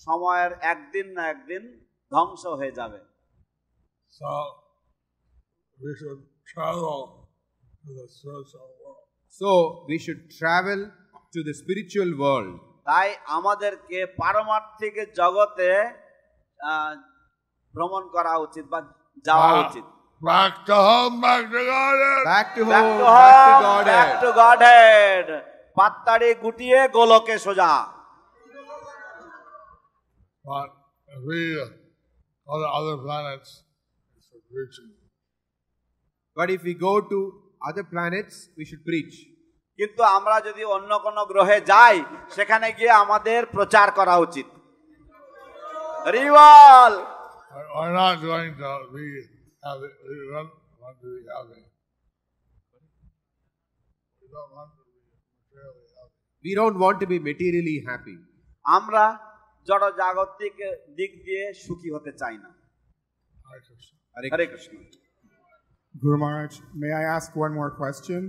সময়ের 0.00 0.52
একদিন 0.72 1.06
না 1.16 1.22
একদিন 1.34 1.62
ধ্বংস 2.12 2.42
হয়ে 2.60 2.76
যাবে 2.80 2.98
So 4.12 4.30
we 5.78 5.90
should 6.00 6.20
travel 6.52 7.00
to 7.84 7.90
the 7.98 8.06
spiritual 8.08 8.70
world. 8.82 9.04
So, 9.32 9.50
we 9.88 9.96
should 10.04 10.22
travel 10.38 10.80
to 11.34 11.38
the 11.48 11.54
spiritual 11.62 12.10
world. 12.22 12.52
তাই 12.88 13.08
আমাদেরকে 13.38 13.98
পারমার্থিক 14.20 14.94
জগতে 15.20 15.70
ভ্রমণ 17.74 18.02
করা 18.14 18.32
উচিত 18.46 18.64
বা 18.72 18.80
যাওয়া 19.26 19.50
উচিত 19.64 19.86
Back 20.20 20.54
to 20.66 20.74
home, 20.88 21.20
back 21.20 21.44
to 21.46 21.60
Godhead. 21.64 22.24
Back 22.24 22.48
to 22.56 22.62
home, 22.64 22.72
Back 22.72 22.84
home, 22.84 22.98
to 22.98 23.04
back 23.06 23.38
to 23.46 23.52
Godhead. 23.62 23.86
back 23.88 24.10
to 24.20 24.30
Godhead. 24.34 25.26
পাত্তাড়ি 25.78 26.30
গুটিয়ে 26.34 26.80
গোলকে 26.96 27.34
সোজা। 27.46 27.72
কিন্তু 39.78 40.02
আমরা 40.16 40.36
যদি 40.48 40.62
অন্য 40.76 40.90
কোন 41.04 41.16
গ্রহে 41.30 41.58
যাই 41.70 41.96
সেখানে 42.30 42.66
গিয়ে 42.72 42.92
আমাদের 43.02 43.40
প্রচার 43.46 43.88
করা 43.92 44.16
উচিত। 44.26 44.46
We 54.58 54.87
We 56.44 56.54
don't 56.54 56.78
want 56.78 57.00
to 57.00 57.06
be 57.06 57.18
materially 57.20 57.76
happy. 57.88 58.16
আমরা 58.64 59.04
জড় 59.66 59.86
জাগতিক 60.00 60.56
দিক 60.98 61.12
দিয়ে 61.24 61.44
সুখী 61.64 61.88
হতে 61.94 62.12
চাই 62.20 62.36
না 62.44 62.50
Hare 63.46 63.60
Krishna. 63.66 63.96
Hare 64.14 64.46
Krishna 64.52 64.72
Guru 65.94 66.16
Maharaj, 66.22 66.52
may 66.82 66.92
I 66.92 67.04
ask 67.16 67.28
one 67.44 67.52
more 67.60 67.72
question? 67.80 68.20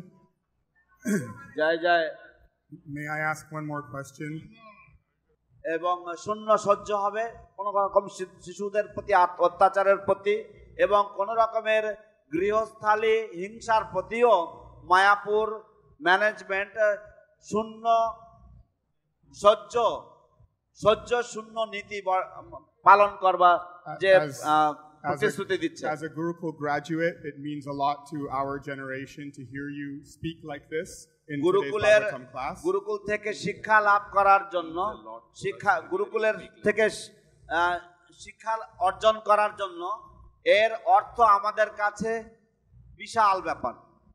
Joy 1.60 1.78
Joy 1.86 2.08
May 2.96 3.08
I 3.18 3.20
ask 3.32 3.44
one 3.58 3.66
more 3.72 3.84
question? 3.94 4.32
এবং 5.66 5.96
শূন্য 6.26 6.48
সহ্য 6.68 6.90
হবে 7.06 7.24
কোন 7.58 7.68
রকম 7.80 8.04
শিশুদের 8.46 8.86
প্রতি 8.96 9.14
অত্যাচারের 9.48 10.00
প্রতি 10.08 10.36
এবং 10.86 11.02
কোন 11.18 11.30
রকমের 11.42 11.84
গৃহস্থালী 12.32 13.16
হিংসার 13.40 13.84
প্রতিও 13.94 14.34
মায়াপুর 14.92 15.48
ম্যানেজমেন্ট 16.02 16.76
শূন্য 17.46 17.86
সহ্য 19.38 19.76
সহ্য 20.80 21.12
শূন্য 21.24 21.56
নীতি 21.74 21.98
পালন 22.86 23.12
করবা 23.18 23.52
যে 24.02 24.12
As- 24.20 24.44
প্রতিশ্রুতি 25.04 25.56
a, 25.56 25.58
দিচ্ছে। 25.58 25.84
as 25.86 26.02
a 26.04 26.12
Gurukul 26.18 26.54
graduate, 26.64 27.18
it 27.32 27.38
means 27.40 27.64
a 27.68 27.76
lot 27.84 27.98
to 28.12 28.18
our 28.40 28.54
generation 28.70 29.26
to 29.38 29.42
hear 29.52 29.68
you 29.80 29.90
speak 30.16 30.38
like 30.52 30.66
this 30.76 30.90
in 31.30 31.38
today's 31.38 31.46
গুরুকুলের 31.46 32.02
Bhagavatam 32.02 32.24
class. 32.34 32.56
Gurukul 32.64 32.98
থেকে 33.10 33.30
শিক্ষা 33.46 33.78
লাভ 33.82 34.02
করার 34.14 34.44
জন্য 34.50 34.78
শিক্ষা 35.36 35.74
গুরুকুলের 35.92 36.36
থেকে 36.64 36.86
শিক্ষা 38.20 38.54
অর্জন 38.80 39.16
করার 39.20 39.52
জন্য 39.56 39.82
এর 40.46 40.72
অর্থ 40.98 41.18
আমাদের 41.38 41.70
কাছে 41.82 42.12
বিশাল 42.96 43.38
ব্যাপার। 43.42 43.74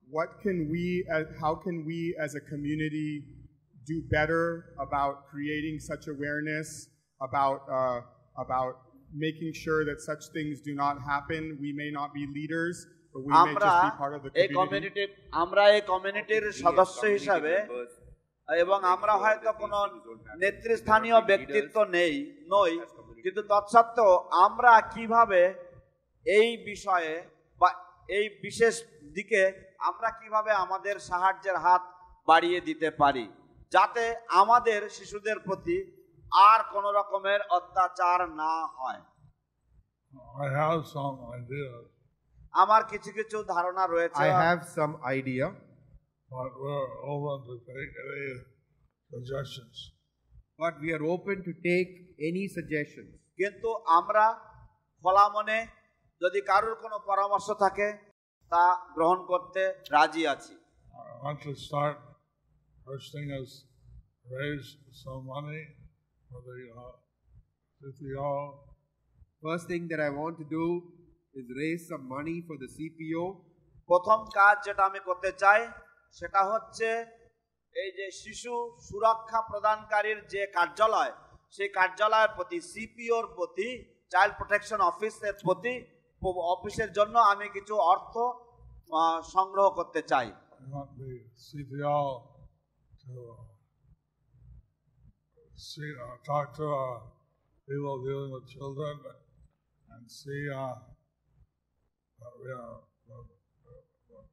What 0.09 0.29
can 0.43 0.57
we, 0.73 1.05
as, 1.11 1.25
how 1.39 1.53
can 1.55 1.85
we 1.85 2.15
as 2.19 2.31
a 2.35 2.41
community 2.41 3.23
do 3.85 4.01
better 4.09 4.45
about 4.79 5.27
creating 5.31 5.79
such 5.79 6.07
awareness 6.07 6.89
about 7.21 7.59
uh, 7.69 7.99
about 8.43 8.73
making 9.15 9.51
sure 9.53 9.85
that 9.85 9.99
such 10.01 10.23
things 10.35 10.61
do 10.61 10.73
not 10.73 10.95
happen? 11.11 11.41
We 11.61 11.73
may 11.73 11.91
not 11.91 12.09
be 12.13 12.23
leaders, 12.37 12.75
but 13.13 13.21
we 13.21 13.31
may 13.31 13.39
আমরা 13.43 13.67
just 13.67 13.83
be 13.87 13.91
part 14.01 14.13
of 14.17 14.21
the 14.23 14.29
এই 14.41 14.47
community. 14.47 14.59
কমিউনিটির 14.59 15.09
আমরা 15.43 15.63
এই 15.75 15.81
কমিউনিটির 15.93 16.45
সদস্য 16.65 17.01
হিসাবে 17.15 17.53
এবং 18.47 18.79
আমরা 18.93 19.13
হয়তো 19.23 19.51
কোনো 19.61 19.79
নেতৃস্থানীয় 20.43 21.17
ব্যক্তিত্ব 21.29 21.75
নেই 21.97 22.13
নই 22.53 22.71
কিন্তু 23.23 23.41
তৎসত্ত্বেও 23.51 24.13
আমরা 24.45 24.71
কিভাবে 24.93 25.41
এই 26.25 26.49
বিষয়ে 26.69 27.13
বা 27.61 27.69
এই 28.17 28.25
বিশেষ 28.45 28.73
দিকে 29.17 29.41
আমরা 29.88 30.08
কীভাবে 30.20 30.50
আমাদের 30.64 30.96
সাহায্যের 30.98 31.56
হাত 31.56 31.82
বাড়িয়ে 32.28 32.60
দিতে 32.60 32.88
পারি? 32.90 33.24
যাতে 33.72 34.04
আমাদের 34.28 34.80
শিশুদের 34.96 35.38
প্রতি 35.46 35.78
আর 36.32 36.60
কোন 36.72 36.84
রকমের 36.98 37.40
অত্যাচার 37.56 38.18
না 38.42 38.52
হয়। 38.76 39.00
I 40.44 40.46
have 40.60 40.80
some 40.96 41.16
ideas, 41.40 41.84
আমার 42.62 42.82
কিছু 42.84 43.10
কিছু 43.12 43.36
ধারণা 43.54 43.84
রয়েছে। 43.86 44.22
I 44.22 44.30
have 44.46 44.60
some 44.78 44.94
idea, 45.18 45.46
but 46.30 46.50
we're 46.62 46.92
open 47.12 47.36
to 47.48 47.54
take 47.70 47.92
any 48.06 48.30
suggestions. 49.12 49.76
but 50.62 50.74
we 50.82 50.88
are 50.96 51.04
open 51.14 51.36
to 51.48 51.52
take 51.68 51.90
any 52.28 52.44
suggestions. 52.56 53.12
কিন্তু 53.40 53.68
আমরা 53.98 54.24
খোলা 55.04 55.24
মনে 55.28 55.58
যদি 56.20 56.40
কারোর 56.40 56.74
কোনো 56.74 56.96
পরামর্শ 57.08 57.48
থাকে 57.64 58.13
তা 58.52 58.64
গ্রহণ 58.94 59.18
করতে 59.26 59.62
রাজি 59.90 60.22
আছি। 60.26 60.54
প্রথম 73.88 74.18
কাজ 74.34 74.54
যেটা 74.66 74.82
আমি 74.84 75.00
করতে 75.00 75.30
চাই 75.42 75.60
সেটা 76.16 76.40
হচ্ছে 76.50 76.88
এই 77.74 77.90
যে 77.98 78.06
শিশু 78.22 78.54
সুরক্ষা 78.86 79.40
প্রদানকারীর 79.42 80.18
যে 80.26 80.42
কার্যালয় 80.56 81.12
সেই 81.54 81.70
কার্যালয়ের 81.70 82.30
প্রতি 82.36 82.58
সিপিওর 82.72 83.24
প্রতি 83.36 83.68
চাইল্ড 84.12 84.34
প্রোটেকশন 84.36 84.80
অফিসের 84.82 85.34
প্রতি 85.44 85.74
অফিসের 86.53 86.89
জন্য 86.97 87.15
আমি 87.31 87.45
কিছু 87.55 87.73
অর্থ 87.93 88.13
আহ, 88.91 89.17
সংগ্রহ 89.35 89.67
করতে 89.77 90.01
চাই 90.11 90.29
We 90.61 90.67
want 90.75 90.91
the 90.99 91.11
CPO 91.45 91.97
to 93.03 93.13
uh, 93.33 93.43
see, 95.67 95.91
uh, 95.97 96.15
talk 96.25 96.47
to 96.57 96.65
uh, 96.77 96.97
people 97.67 97.95
dealing 98.05 98.31
with 98.31 98.45
children 98.47 98.95
and 99.89 100.03
see 100.11 100.43
uh, 100.53 100.75
that 102.19 102.33
we 102.41 102.49
are 102.53 102.77
uh, 103.09 103.23
uh, 104.15 104.23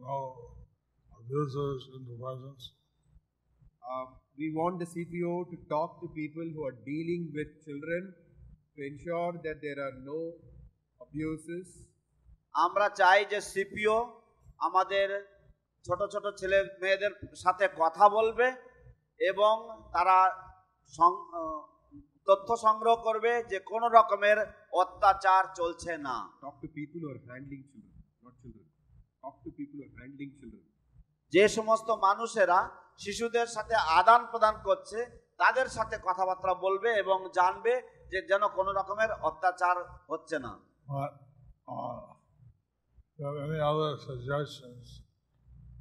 no 0.00 0.18
abusers 1.12 1.82
in 1.96 2.02
the 2.08 2.16
presence. 2.22 2.62
Uh, 3.82 4.06
we 4.38 4.46
want 4.52 4.74
the 4.78 4.88
CPO 4.94 5.34
to 5.50 5.56
talk 5.68 5.90
to 6.00 6.06
people 6.14 6.46
who 6.54 6.62
are 6.64 6.76
dealing 6.84 7.22
with 7.32 7.50
children 7.66 8.02
to 8.74 8.80
ensure 8.82 9.32
that 9.44 9.58
there 9.62 9.80
are 9.86 9.96
no 10.04 10.20
abuses. 11.05 11.67
আমরা 12.55 12.87
চাই 12.99 13.19
যে 13.31 13.39
CPO 13.51 13.97
আমাদের 14.59 15.07
ছোট 15.85 15.99
ছোট 16.13 16.25
ছেলে 16.39 16.57
মেয়েদের 16.81 17.13
সাথে 17.43 17.65
কথা 17.77 18.05
বলবে 18.09 18.47
এবং 19.21 19.53
তারা 19.93 20.17
তথ্য 22.27 22.49
সংগ্রহ 22.65 22.95
করবে 23.07 23.31
যে 23.51 23.57
কোন 23.71 23.83
রকমের 23.97 24.37
অত্যাচার 24.73 25.43
চলছে 25.55 25.93
না 26.07 26.17
handling 29.97 30.31
children. 30.39 30.63
যে 31.33 31.43
সমস্ত 31.49 31.89
মানুষেরা 32.07 32.59
শিশুদের 32.99 33.47
সাথে 33.47 33.75
আদান 33.99 34.21
প্রদান 34.31 34.55
করছে 34.67 34.99
তাদের 35.37 35.67
সাথে 35.67 35.95
কথাবার্তা 36.07 36.53
বলবে 36.65 36.89
এবং 37.03 37.17
জানবে 37.39 37.73
যে 38.11 38.19
যেন 38.29 38.43
কোনো 38.57 38.71
রকমের 38.71 39.11
অত্যাচার 39.21 39.75
হচ্ছে 40.09 40.37
না 40.39 40.53
But 40.88 41.12
uh, 41.68 42.00
if 42.98 43.18
you 43.18 43.24
have 43.28 43.38
any 43.48 43.60
other 43.70 43.90
suggestions, 44.08 45.02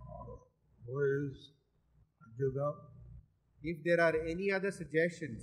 uh, 0.02 0.36
please 0.86 1.38
give 2.38 2.54
them. 2.54 2.76
If 3.62 3.78
there 3.86 4.02
are 4.08 4.16
any 4.34 4.52
other 4.52 4.72
suggestions, 4.72 5.40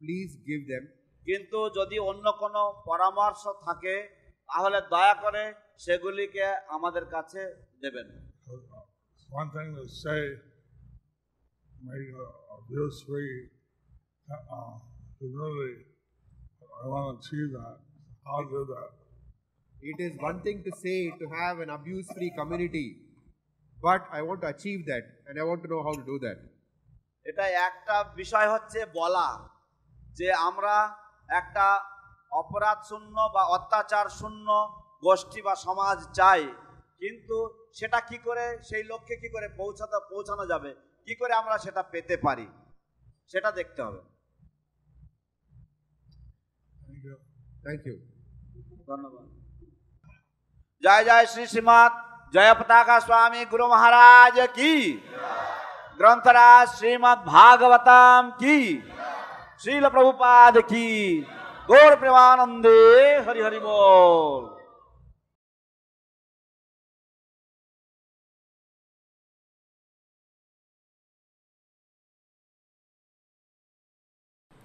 please 0.00 0.32
give 0.48 0.64
them. 0.72 0.84
কিন্তু 1.28 1.58
যদি 1.78 1.96
অন্য 2.10 2.26
কোনো 2.42 2.62
পরামর্শ 2.88 3.42
থাকে 3.66 3.94
তাহলে 4.48 4.78
দয়া 4.92 5.14
করে 5.22 5.44
সেগুলিকে 5.84 6.46
আমাদের 6.76 7.04
কাছে 7.14 7.40
দেবেন 7.82 8.08
It's 9.12 9.26
one 9.40 9.50
thing 9.56 9.68
to 9.78 9.84
say, 10.02 10.20
make 11.88 12.08
a 12.26 12.28
abuse 12.56 12.96
free 13.08 13.34
uh, 14.56 14.74
community. 15.18 15.76
I 16.82 16.86
want 16.92 17.04
to 17.08 17.12
achieve 17.20 17.50
that. 17.58 17.76
How 18.26 18.38
to 18.42 18.48
do 18.54 18.62
that? 18.74 18.90
It 19.85 19.99
is 19.99 20.13
one 20.19 20.41
thing 20.41 20.63
to 20.63 20.71
say 20.73 21.11
to 21.11 21.25
have 21.31 21.59
an 21.59 21.69
abuse 21.69 22.07
free 22.11 22.31
community, 22.31 22.87
but 23.77 24.01
I 24.11 24.21
want 24.23 24.41
to 24.41 24.47
achieve 24.47 24.85
that 24.87 25.03
and 25.27 25.39
I 25.39 25.43
want 25.43 25.61
to 25.61 25.69
know 25.69 25.83
how 25.83 25.93
to 25.93 26.03
do 26.03 26.17
that. 26.25 26.37
এটা 27.25 27.45
একটা 27.67 27.95
বিষয় 28.19 28.47
হচ্ছে 28.53 28.79
বলা 28.99 29.27
যে 30.17 30.27
আমরা 30.47 30.75
একটা 31.39 31.65
অপরাধ 32.41 32.77
শূন্য 32.89 33.15
বা 33.35 33.43
অত্যাচার 33.57 34.07
শূন্য 34.19 34.47
গোষ্ঠী 35.03 35.39
বা 35.47 35.53
সমাজ 35.65 35.97
চাই 36.19 36.41
কিন্তু 37.01 37.37
সেটা 37.79 37.99
কি 38.09 38.17
করে 38.27 38.45
সেই 38.69 38.83
লক্ষ্যে 38.91 39.15
কি 39.21 39.29
করে 39.35 39.47
পৌঁছাতে 39.61 39.97
পৌঁছানো 40.11 40.43
যাবে 40.51 40.71
কি 41.07 41.13
করে 41.21 41.33
আমরা 41.41 41.55
সেটা 41.65 41.81
পেতে 41.93 42.15
পারি 42.25 42.47
সেটা 43.31 43.49
দেখতে 43.59 43.81
হবে 43.87 44.01
Thank 47.65 47.81
you. 47.89 47.95
ধন্যবাদ 48.89 49.25
जय 50.83 51.03
जय 51.03 51.25
श्री 51.25 51.45
श्रीमद 51.47 51.91
जय 52.33 52.53
पताका 52.53 52.97
स्वामी 52.99 53.45
गुरु 53.45 53.67
महाराज 53.67 54.39
की 54.57 54.91
ग्रंथराज 55.97 56.67
श्रीमद 56.69 57.23
भागवतम 57.27 58.29
की 58.41 58.59
श्रील 59.63 59.87
प्रभुपाद 59.87 60.57
की 60.71 61.21
गौर 61.69 61.95
प्रेमानंदे 61.95 62.75
हरि 63.27 63.41
हरि 63.41 63.59
बोल 63.59 64.53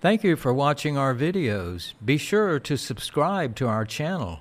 Thank 0.02 0.22
you 0.24 0.36
for 0.36 0.52
watching 0.54 0.96
our 0.96 1.14
videos. 1.14 1.92
Be 2.02 2.16
sure 2.18 2.58
to 2.61 2.76
subscribe 2.78 3.54
to 3.56 3.66
our 3.68 3.84
channel. 3.84 4.40